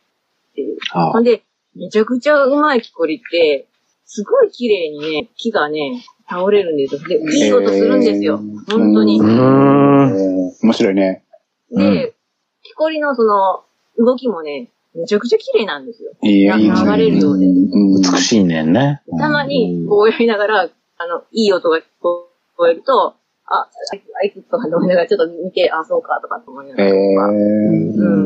[0.61, 0.77] っていう。
[0.93, 1.43] あほんで、
[1.75, 3.67] めちゃくちゃうまい木こりって、
[4.05, 7.01] すごい綺麗にね、木がね、倒れるんですよ。
[7.07, 8.37] で、いい音するんですよ。
[8.69, 9.19] 本当に。
[9.19, 9.29] うーん。
[9.29, 11.23] えー面白いね。
[11.71, 12.13] で、
[12.61, 13.63] 木こりのその、
[13.97, 16.11] 動きもね、めちゃくちゃ綺麗なんですよ。
[16.23, 16.57] いいや。
[16.57, 17.45] 流れるようで。
[17.45, 19.01] うん美しいねんね。
[19.17, 22.27] たまに、こうやりながら、あの、いい音が聞こ
[22.69, 27.01] えると、あ、あいつ、あいつとか思いながらちょっと見て、あ、そうか、とかって思いながえらとか。
[27.01, 28.17] ーう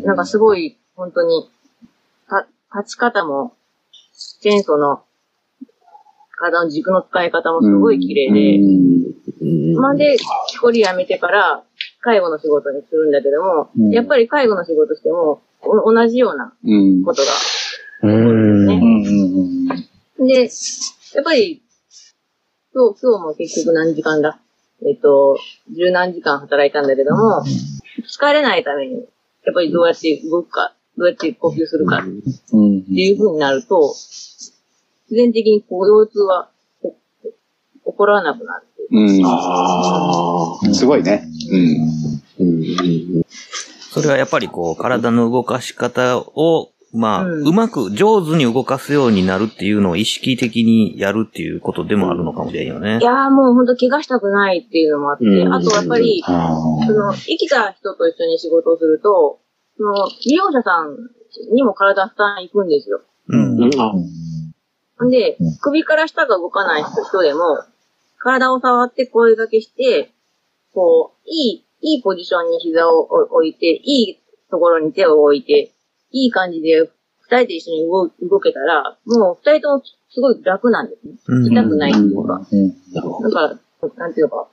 [0.00, 1.48] んなんかすごい、本当に、
[2.28, 2.46] た、
[2.80, 3.54] 立ち方も、
[4.40, 5.02] チェーンソーの、
[6.36, 8.58] 体の軸の使い方もすごい綺麗で、
[9.78, 10.16] まあで、
[10.48, 11.64] 木こりやめてから、
[12.00, 17.02] 介護の仕事にするんだけども、うんやっぱり介護の仕事しても、お同じようなうん。
[17.04, 17.28] ことが
[18.02, 18.66] うーん。
[18.66, 18.80] ね
[20.18, 20.26] うん。
[20.26, 20.46] で、や
[21.20, 21.62] っぱり、
[22.74, 24.38] 今日、今日も結局何時間だ？
[24.84, 25.38] えっと、
[25.70, 27.44] 十何時間働いたんだけども、
[28.02, 31.98] 疲れないために、やっぱりどうやって動くか、どうやって呼吸するか。
[31.98, 32.82] っうん。
[32.82, 34.52] ていう風になると、自
[35.10, 36.50] 然的にこう、腰痛は
[36.82, 36.96] こ
[37.84, 38.66] 起こらなくなる。
[38.90, 39.20] う。
[39.20, 39.22] ん。
[39.24, 40.74] ああ。
[40.74, 41.24] すごいね。
[42.38, 42.44] うん。
[42.44, 43.22] うん。
[43.90, 47.48] それはやっぱりこう、体の動かし方を、まあ、うん。
[47.48, 52.68] うまく上手に動かすようになるっていうのを意識的にやるっていうことでもあるのかもしれん。
[52.68, 53.02] よねい。
[53.02, 53.66] やーもうほん。
[53.66, 55.54] と怪我したくないっていうのもあって、うん。
[55.54, 56.54] あとやっぱり、あ
[56.86, 59.38] その、生きた人と一緒に仕事をすると、
[59.76, 59.94] その、
[60.24, 63.02] 利用者さんにも体負担いくんですよ。
[63.28, 63.58] うん。
[63.58, 65.10] うん。
[65.10, 67.64] でうん、首から下が動かない人でも、
[68.18, 70.12] 体を触って声掛けして、
[70.72, 74.18] こう、いい、いいポジションに膝を置いて、いい
[74.50, 75.72] ところに手を置いて、
[76.12, 76.88] いい感じで
[77.32, 81.14] 二人で一緒に動動けたら、もう二人ともすごい楽なんですね。
[81.26, 81.52] うん。
[81.52, 82.46] 痛くないっていうか。
[82.50, 82.92] うん。
[82.92, 83.48] だから、
[83.96, 84.14] なん。
[84.14, 84.48] ていうのか。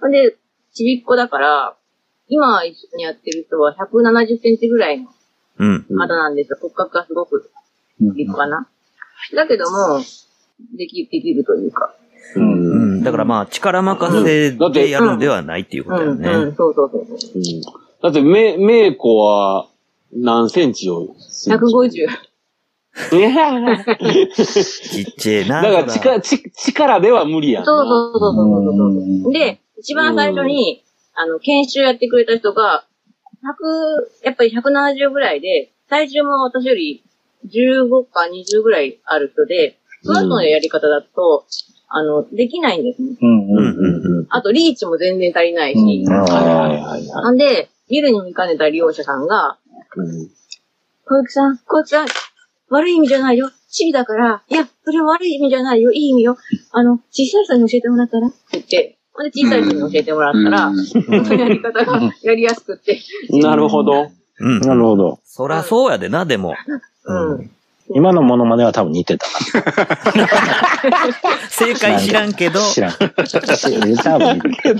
[0.00, 0.10] ほん。
[0.10, 0.36] で、
[0.72, 1.76] ちびっこだから、
[2.28, 5.08] 今一緒にやってる人は170センチぐらいの
[5.58, 5.86] うん。
[5.88, 6.58] 方なんですよ。
[6.60, 7.50] 骨格がすごく
[8.00, 8.68] 立派な。
[9.34, 10.00] だけども、
[10.76, 11.94] でき、できるというか。
[12.36, 13.02] うん。
[13.04, 16.28] だからまあ、力任せでやるんではないっていうことだようん、ね。
[16.30, 17.42] うん、そうそうそうそう。
[18.02, 19.68] だって、め、めいこは
[20.12, 21.14] 何センチよ
[21.48, 22.08] 150。
[23.12, 25.62] いやちっちゃいな。
[25.62, 27.66] だから力、ち力では無理やんな。
[27.66, 28.88] そうそうそうそうそ
[29.20, 29.32] うそう。
[29.32, 30.83] で、一番最初に、
[31.14, 32.84] あの、研修やってくれた人が、
[33.42, 37.04] 100、やっぱり170ぐらいで、体重も私より
[37.46, 41.46] 15か20ぐらいある人で、その人のやり方だと、
[41.88, 43.16] あの、できないんですね。
[43.20, 44.26] うんうんうんうん。
[44.30, 45.78] あと、リーチも全然足りないし。
[45.78, 49.58] うんはいはいはいはなんで、ビルに見かねた利用者さんが、
[49.96, 50.00] い。
[50.00, 50.30] うん
[51.06, 52.06] 小雪さん、小雪さん、
[52.70, 53.50] 悪い意味じゃないよ。
[53.68, 55.92] チビだから、いや、それ悪い意味じゃないよ。
[55.92, 56.38] いい意味よ。
[56.72, 58.28] あの、小さい人に教えてもらったら？
[58.28, 63.00] って言って、で小さい人に教えてもらったら、そのやり方がやりやすくって。
[63.30, 64.10] なるほど。
[64.40, 64.60] うん。
[64.60, 65.20] なるほど。
[65.24, 66.54] そらそうやでな、でも。
[67.04, 67.50] うん。
[67.94, 69.26] 今のモノマネは多分似てた。
[71.50, 72.92] 正解知らんけど、知らん。
[72.92, 72.98] 多
[74.18, 74.74] 分似て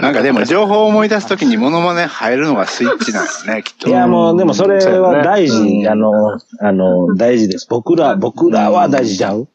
[0.00, 3.86] なんかでも情報を思い出すときにモノマネ入るのがスイッチなんよね、きっと。
[3.86, 3.90] た。
[3.90, 5.88] いや、もう、でもそれは大事。
[5.88, 7.66] あの、あの、大事です。
[7.68, 9.48] 僕ら、僕らは大事ちゃう？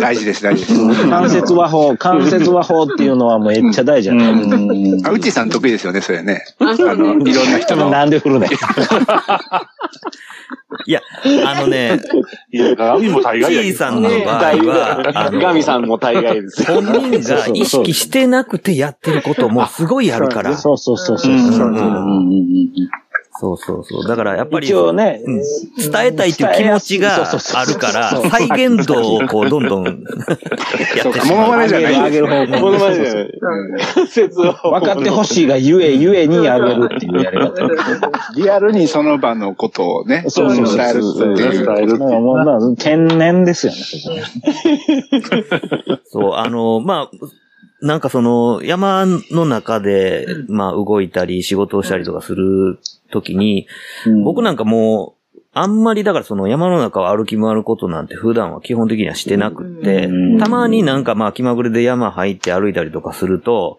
[0.00, 1.08] 大事です、大事です。
[1.08, 4.24] 関節和法、関節和法っていうのはもうめっちゃ大事やね。
[4.24, 6.44] うんあ、うちさん得意ですよね、それね。
[6.58, 7.90] あ、の、いろんな人の。
[7.90, 8.50] なんで振るねん。
[10.86, 11.00] いや、
[11.46, 12.00] あのね、
[12.52, 16.80] いや、ガミも大概やさんの場合は、ガミさんも大概ですよ。
[16.82, 20.56] 本人が意識してなくてやってることもすごいあるから。
[20.56, 21.32] そうそうそうそう。
[23.42, 24.06] うんそうそうそう。
[24.06, 31.50] だからやっぱり、一応ね、うん伝えたいっていう気持ちがあるから、再現度をこう、どんどん やってしモノまう。
[31.50, 33.30] マネじゃない上げる方向この前で、
[34.08, 34.52] 説を。
[34.52, 37.66] 分かってほしいがゆえゆえに上げるっていうやり方。
[38.36, 41.64] リアルにその場のことをね、そうそうそう伝えるっていう。
[41.64, 43.78] 伝えるまあ天然ですよね。
[43.78, 44.22] そこね
[46.04, 47.10] そう、あの、まあ、
[47.82, 52.78] なんかその、山の中で、まあ、動いたり、仕事をしたりとかする
[53.10, 53.66] ときに、
[54.24, 55.20] 僕なんかもう、
[55.52, 63.78] あんまりだからその山の中を歩き回ることなんて普段は基本的にはしてなくってうん、たまになんかまあ気まぐれで山入って歩いたりとかすると、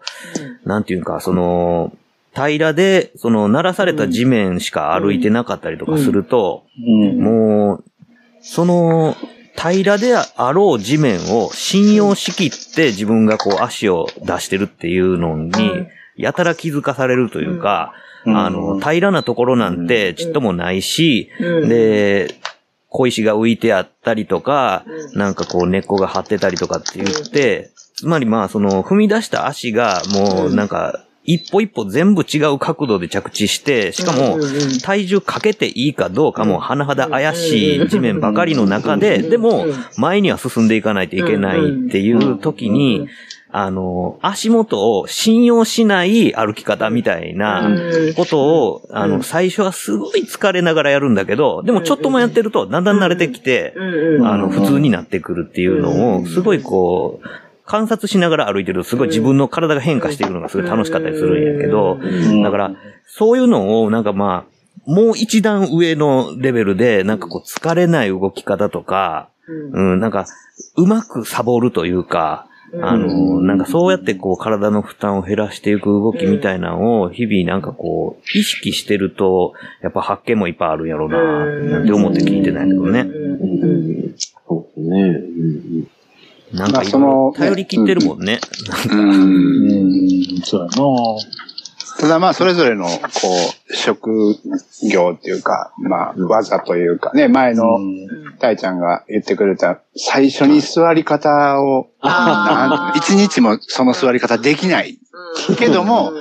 [0.64, 1.96] なんていうか、その、
[2.34, 6.64] 平らで、その、鳴らされた地面しか歩いてなかったりとかすると、
[7.18, 7.84] もう、
[8.40, 9.16] その、
[9.56, 15.86] 平らであろう地面を信用しきって自分がこう足を出してるっていうのに、
[16.16, 17.92] やたら気づかされるというか、
[18.26, 22.34] あの、平らなところなんてちっともないし、うん、で、
[22.88, 24.84] 小石が浮いてあったりとか、
[25.14, 34.38] なんかこう根っこが張ってたりとかって言って、つまりまあその踏み出した足がもうなんか一歩一歩全部違う角度で着地して、しかも
[34.82, 39.66] 体重かけていいかどうかも甚だ怪しい地面ばかりの中で、でも
[39.96, 43.08] 前には進んでいかないといけないっていう時に、
[43.54, 47.70] あの、足元を信用しない歩き方みたいな
[48.16, 53.74] ことを、あの、最初はすごい疲れながらやるんだけど、でもちょっともやってるとだんだん慣れてきて、
[54.24, 57.28] あの、普通になってくるっていうのを、すごいこう、
[57.64, 61.98] 観察しながら歩いてると、すごい自分の体が変化していくのがすごい楽しかったりするんやけど、
[62.42, 62.74] だから、
[63.06, 64.52] そういうのを、なんかまあ、
[64.84, 70.26] もう一段上のレベルで、なんかこう、疲れない動き方とか、うん、なんか、
[70.76, 72.46] うまくサボるというか、
[72.80, 79.52] あの、なんかそうやってこう体の負担を減らしていく動きみたいなのを日々なんかこう意識してると、
[79.82, 81.22] やっぱ発見もいっぱいあるんやろうな、
[81.78, 83.06] なんて思って聞いてないけどね。
[84.46, 85.86] そうですね。
[86.52, 88.38] うんなんか頼り切ってるもんね。
[88.90, 90.72] うん、そうやな
[91.98, 92.98] ただまあ、それぞれの、こ
[93.70, 94.10] う、職
[94.90, 97.78] 業っていうか、まあ、技というかね、前の、
[98.38, 101.88] たいちゃんが言ってくれた、最初に座り方を、
[102.96, 104.98] 一日もその座り方できない。
[105.58, 106.12] けども、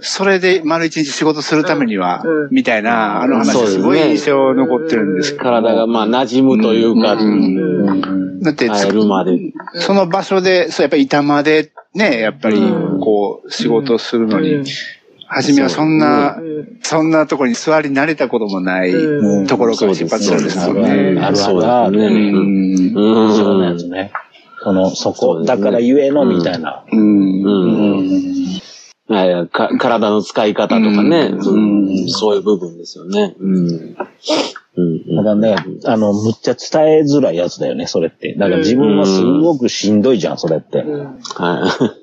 [0.00, 5.32] それで丸一日仕事するためには、みたいな、あの話すごい印象残ってるんです。
[5.32, 5.44] けど。
[5.44, 7.16] 体がまあ馴染むというか、
[8.42, 9.38] だって、耐えるまで。
[9.74, 12.60] その場所で、そう、やっぱり板間でね、やっぱり、
[13.00, 14.64] こう、仕事するのに、
[15.32, 16.36] 初めはそんな、
[16.82, 18.92] そんなところに座り慣れたこともない
[19.46, 21.20] ところから出発するんですよね。
[21.20, 21.98] あるあうある。
[21.98, 22.30] ですね。
[22.30, 23.36] うんうん。
[23.36, 24.12] そうなんですね。
[24.62, 26.84] その、そこ、だからゆえのみたいな。
[26.90, 28.30] うんうん。
[29.08, 33.34] はいか体の使い方とかね、うんそういう部分ですよね。
[33.40, 33.96] うん。
[34.76, 38.34] うんただね、あの、むっちゃ伝えづらいやつだよね、それって。
[38.34, 40.78] だから自分はすごくしんどいじゃん、それって。
[40.78, 41.96] は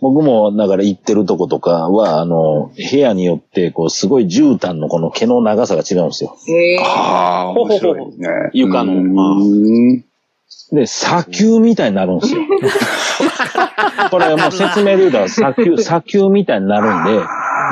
[0.00, 6.36] 僕も、だから行ってるとことかは、あの、部屋によって、こう、すごい絨毯のこの毛の長さが違うんですよ。
[6.46, 6.78] へえ。
[6.80, 8.28] ああ、面白いですね。
[8.52, 10.04] 床のうん
[10.72, 12.42] で、砂丘みたいになるんですよ。
[14.10, 17.24] これもう説明で言うと砂丘、 砂丘みたいになるんで、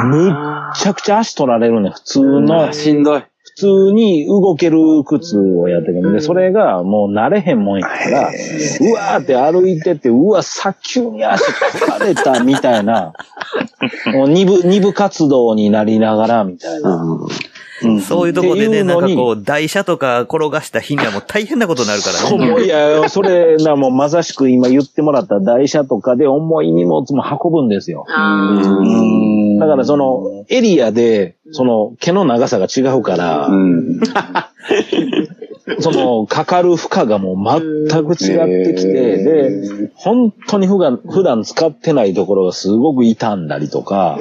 [0.05, 0.35] むっ
[0.75, 1.91] ちゃくちゃ足取られるね。
[1.91, 3.23] 普通のい。、しんどい。
[3.57, 11.43] 普通に動ける靴をやってるんで、それがもう慣れへんもんやから、うわーって歩いてて、うわ、砂丘に足
[11.81, 13.15] 取られたみたいな、
[14.13, 17.19] もう二部、二部活動になりながらみたいな。
[18.01, 22.35] そういうとこでね、なんかこう、台車とか転がした日にはもう大変なことになるからね。
[22.35, 28.07] 重いや、それな、もうまさしく今言ってもらった台車とかで重い荷物も運ぶんですよ。
[28.09, 28.63] あ
[29.61, 33.51] だからその、エリアで、その、毛の長さが違うから、
[35.81, 44.19] その、かかる負荷がもう全く違ってきて、で、本当に普段、普段使ってないところがすごく傷んだりとか、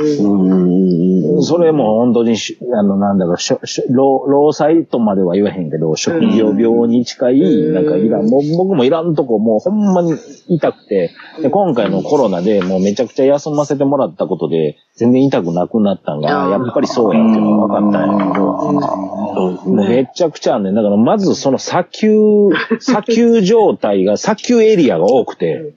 [1.41, 7.39] それも本当にし、あの、なんだろう、労労災とまでは言わへんけど、職業病に近い、
[7.72, 10.16] なんかいらん、もう僕もいらんとこもうほんまに
[10.47, 20.76] 痛くて、で、今回のコロナでもうめちゃくちゃ休ませてもらったことで、全然痛くなくなったんが、やっぱりそうやっていうのが分かったんやけど、もうめちゃくちゃあんねん。
[20.76, 25.74] だからまずその砂丘、 砂丘状態が、砂丘エリアが多くて、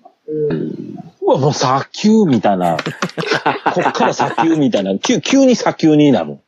[1.20, 2.76] うわ、もう砂丘みたいな、
[3.74, 6.38] こっから砂丘みたいな、急急に砂丘になる。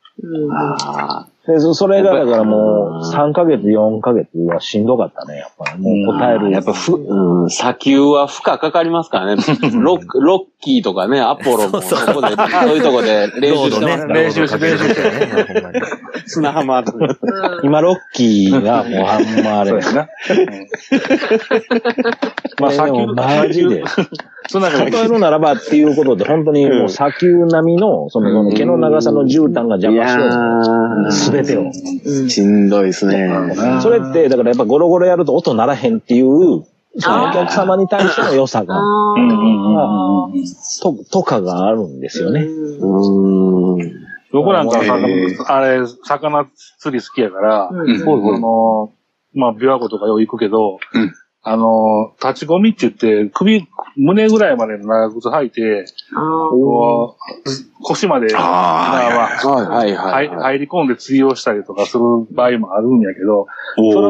[1.47, 5.80] でそそれがだからもう3ヶ月、4ヶ月はしんどかったね、やっぱり。
[5.80, 6.51] もう答える。
[6.51, 9.43] やっぱふ、うん、砂丘は負荷かかりますからね。
[9.80, 14.14] ロック、ロッキーとかね、アポロもそこで、そういうとこで練習してますから。
[14.20, 15.82] 練習して練習してね。
[16.26, 16.99] 砂浜とか。
[17.64, 19.70] 今、ロッキーがもうあんまあれ。
[19.70, 20.09] そうやな。
[22.61, 23.82] まあ、でもマジで。
[24.51, 31.12] そんな例えるならばっていうことで、本当にもう砂丘並みの、その毛の長さの絨毯が邪魔しよう。
[31.12, 31.72] すべてを。
[32.28, 33.30] しんどいですね。
[33.80, 36.64] それって、だからやっぱゴロゴロやると音ならへんっていう、
[36.98, 38.74] そのお客様に対しての良さが、
[40.82, 42.40] と、とかがあるんですよね。
[42.40, 44.01] うん。
[44.32, 45.07] 僕なんか魚、
[45.46, 46.48] あれ、魚
[46.80, 48.92] 釣り好きやから、うんその、
[49.32, 51.12] まあ、琵琶湖とかよう行くけど、うん
[51.43, 53.66] あの、立ち込みって言って、首、
[53.97, 64.01] 胸ぐらいまでの長靴履いて、こう腰まで、入入り込んで釣りをしたりとかする場合もあるんやけど、そ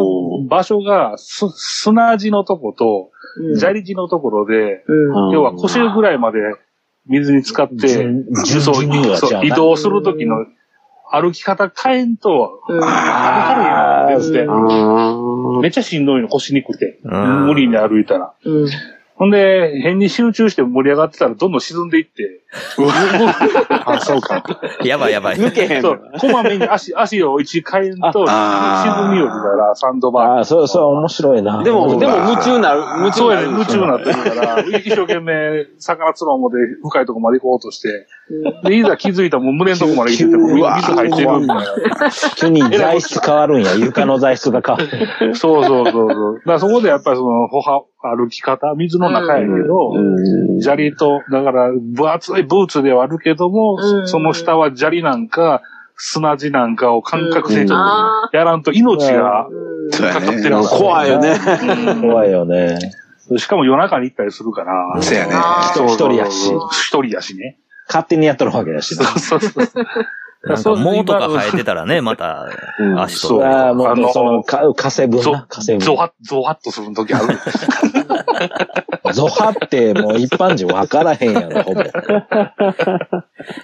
[0.43, 3.11] の場所がす砂地のとこと、
[3.57, 4.85] 砂利地のところで、
[5.33, 6.39] 要は腰ぐらいまで
[7.07, 9.45] 水に浸かって、う順にはそう違うな。
[9.45, 10.47] 移動するときの
[11.13, 14.47] 歩き方変えんと、うんああ、全然。
[14.49, 16.99] あめっちゃしんどいの、腰にくて。
[17.05, 18.35] うん無理に歩いたら。
[18.45, 18.69] うん。
[19.17, 22.41] ほんで、変に集中して盛り上がってたらどんどん沈んでいって。
[23.87, 24.43] あ、そうか。
[24.83, 25.37] やばいやばい。
[25.37, 30.33] 抜けへんのそう、こまめに足、足を一回変と、あ沈みよりから、サンドバーグ。
[30.33, 31.63] ああ、そう、そう、面白いな。
[31.63, 33.47] でも、でも夢中になる、夢中なる。
[33.51, 38.07] 夢中になってるから、 一生懸命、魚釣ろう思って深いとこまで行こうとして、
[38.65, 41.67] で、いざ気づいたらもう胸のとこまで行ってて、もう水入ってるみたい
[42.37, 43.75] 急に材質変わるんや。
[43.75, 45.29] 床の材質が変わる。
[45.31, 45.35] な。
[45.39, 46.35] そうそうそうそう。
[46.39, 47.83] だからそこでやっぱりその、歩は、
[48.17, 55.63] 歩き方、水の中やけど、うん砂利と、だから、分厚いブーツではあるけども、うんその下は砂利なんか、
[55.97, 59.47] 砂地なんかを感覚でちょっあとやらんと命が
[59.91, 61.39] かかってる怖いよね。
[62.01, 62.79] 怖いよね。
[63.37, 65.03] しかも夜中に行ったりするから。
[65.03, 65.35] そうやね。
[65.75, 67.59] 一人やし一人やしね。
[67.87, 69.05] 勝手にやっとるわけだしな。
[69.19, 69.85] そうそうそう。
[70.43, 72.49] なんか、毛とか生えてたらね、 また、
[72.97, 73.67] 足とそうか。
[73.67, 75.81] ああ、もう、あのその、か、火星分ゾな、火星分。
[75.81, 77.27] ゾワッ、ゾワッとする時ある。
[79.13, 81.83] ゾハってもう一般人分からへんやろ、ほぼ。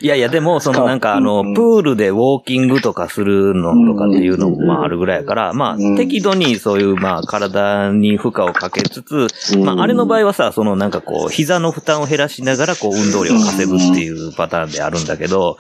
[0.00, 5.96] いやいや、でも、そのなんかあの、プールでウォーキングとかするのとかっていうのもまああるぐらいやから、まあうん。
[5.96, 9.28] 適度にそういうまあ体に負荷をかけつつ、
[9.58, 15.58] まああれの場合はさ、そのなんかこう、膝の負担を減らしながらこう運動量を稼ぐっていうパターンであるんだけど、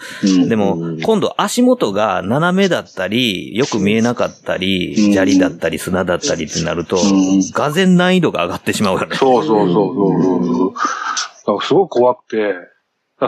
[0.48, 6.98] でも今度足元が斜めだったり、よく見えなかったり、砂利だったり砂だったりってなると、
[7.52, 8.85] がぜ難易度が上がってしまう
[9.16, 10.74] そうそうそうそうそう。
[10.74, 10.78] だ
[11.44, 12.54] からすごく怖くて、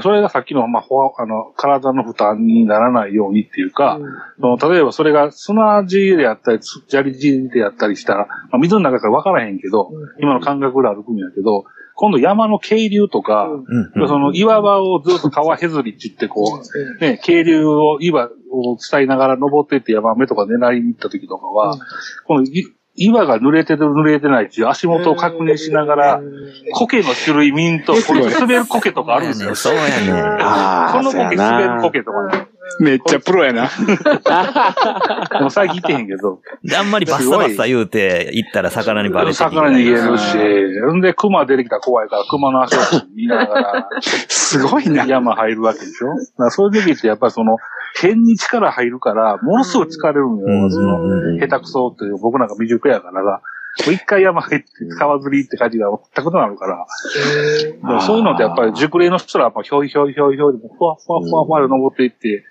[0.03, 0.85] それがさっきの、まあ、
[1.19, 3.99] あの、体の負担にならないようにっていうか、
[4.39, 9.91] その例えばそれが砂地であったり、つ砂利地であったりしたら、まあ、水の中から分からへんけど、
[10.21, 14.03] 今の感覚で歩くんやけど、今度山の渓流とか、うん。
[14.03, 14.09] うん。
[14.09, 21.77] その岩場をずっと川削りって言ってこう、ね、渓流を岩を伝いながら登っていって山目とか狙いに行った時とかは、
[22.27, 22.65] このい
[22.99, 26.21] 岩が濡れてる濡れてないっていう足元を確認しながら、
[26.75, 29.55] 苔の種類見んと、これ 滑る苔とかあるんですよ。
[29.55, 30.13] そうやね。
[30.41, 31.83] ああ、このそうや苔滑るな。
[31.83, 32.49] 苔とかね。
[32.81, 33.71] めっちゃプロやな。
[35.41, 36.41] もう最近行ってへんけど。
[36.63, 40.37] で、あんまりバッサバッサ言うて、行ったら魚にバレて魚逃げるし、
[40.95, 42.79] んで熊出てきたら怖いから熊の足を
[43.15, 43.89] 見ながら。
[44.01, 45.07] すごいな。
[45.07, 46.09] 山入るわけでしょ。
[46.09, 47.57] だからそういう時ってやっぱりその、
[48.01, 50.39] 変に力入るから、ものすごい疲れるん。
[50.39, 50.63] うん。
[50.65, 50.71] よ。
[50.71, 53.41] その、下手くそっていう、僕なんか未熟やからが、
[53.87, 54.67] もう一回山入って
[54.99, 56.87] 川釣りって感じが全くなるから、
[58.01, 62.45] そういうのってやっぱり熟練の人らはやっぱひょいひょいひょいひょいで、ふわふわふわふわで登っていって、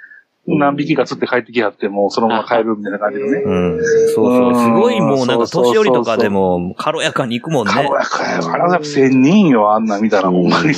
[0.48, 3.42] 何匹か釣って帰ってきはって、もうそのまま帰るみたいな感じのね。
[3.46, 3.80] うん。
[4.16, 4.56] そうそう。
[4.56, 7.74] すごいもうなんか年寄りとかでも軽やかに行くもんね。
[7.74, 8.40] 軽やかや。
[8.40, 10.74] 体が千人よ、あんな見たらほんまに。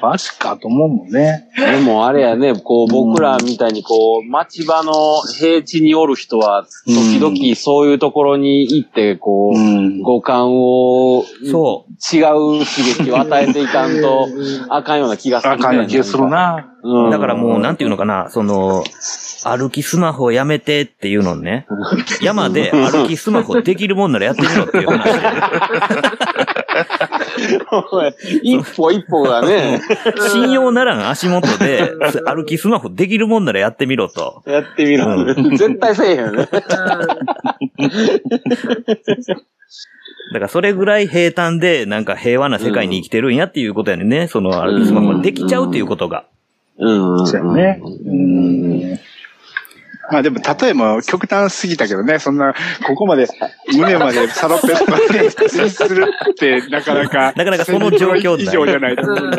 [0.00, 1.48] マジかと思うもんね。
[1.56, 10.02] でもあれやね、こう僕らみたいにこう、町場の平地におる人は、時々そういうところに行って、こう、ん。
[10.02, 12.22] 五感を、そ違う
[12.64, 14.28] 刺激を与えていかんと、
[14.68, 15.52] あかんような気がする。
[15.54, 16.28] あかんような気がする。
[16.28, 16.75] な。
[16.86, 17.10] うん。
[17.10, 18.84] だからもう、なんていうのかな、その、
[19.44, 21.66] 歩きスマホやめてっていうのね。
[22.20, 25.04] 山で歩きスマホできるもんならやってみろっていう話
[28.12, 28.40] で。
[28.42, 29.80] 一歩一歩がね、
[30.32, 31.92] 信用ならん足元で
[32.24, 34.42] 歩きスマホできるもんならやってみろと。
[34.46, 35.34] やってみろ。
[35.56, 36.48] 絶対せえへんよね。
[40.32, 44.26] だからそれぐらい平坦でなんか平和な世界に生きてるんやっていうことやねんね。
[44.28, 46.26] その歩きスマホができちゃうっていうことが。
[46.78, 47.26] うん。
[47.26, 47.80] そうやね。
[47.82, 48.98] うん。
[50.10, 52.54] まあでも、例えも極端すぎたけどね、そんな、
[52.86, 53.26] ここまで、
[53.74, 59.38] 胸までサロペットまで釣りするって、なかなか、なかなかその状況以上じゃないと思うし、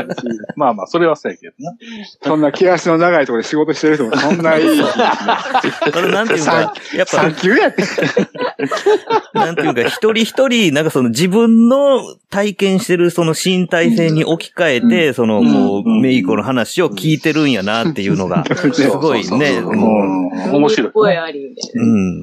[0.55, 1.73] まあまあ、それはそうやけどな。
[2.21, 4.69] そんな気足の長いところで仕事してる人もそんないい。
[5.91, 7.83] それなんていうか、やっぱ3級やって。
[9.33, 19.59] なんていうか、一人一人、なんかその自分の体験してるその身体性に置き換えて、その、こう、メイコの話を聞いてるんやなっていうのが、すごいね。
[19.59, 20.56] うう。
[20.57, 20.91] 面白い。
[20.91, 22.21] 声ありみたいうん。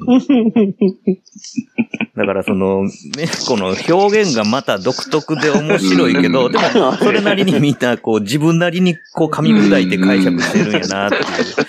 [2.15, 2.89] だからその、メ
[3.23, 11.23] イコの表現がまた独特で面白いけど、でも、それなりにみんな、こう、自分なりに、こう、噛み砕いて解釈してるんやなっていう。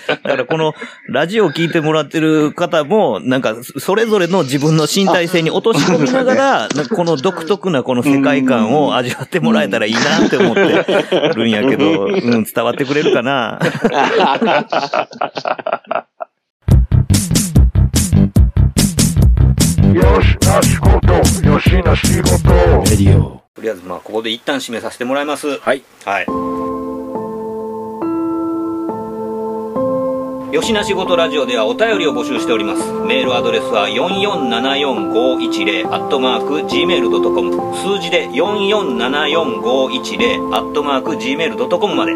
[0.07, 0.73] だからこの、
[1.09, 10.61] ラジオを聞いてもらってる方も、なんか、それぞれの自分の身体性に落とし込みながら、この独特なこの世界観を味わってもらえたらいいなって思って
[11.35, 13.59] るんやけど、うん、伝わってくれるかな。
[19.97, 21.11] よしな仕事
[21.47, 22.57] よしな仕事レ
[22.97, 23.41] ディオ。
[23.55, 25.57] とりあえずまあここで一旦締めさせてもらいます。
[25.57, 25.81] はい。
[26.05, 26.27] はい。
[30.53, 32.83] よしな仕事ラジオではお便りを募集しております。
[33.07, 42.13] メールアドレスは4474510アットマーク Gmail.com 数字で4474510アットマーク Gmail.com まで。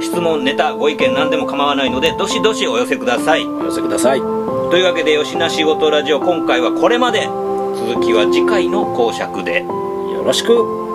[0.00, 3.44] 質問、ネタ、ご意見何でも構わないのでどしどしお寄せください。
[3.44, 4.20] お寄せください。
[4.20, 7.26] というわけで吉な仕事ラジオ今回はこれまで
[7.74, 10.89] 続きは次回の講釈でよろしく。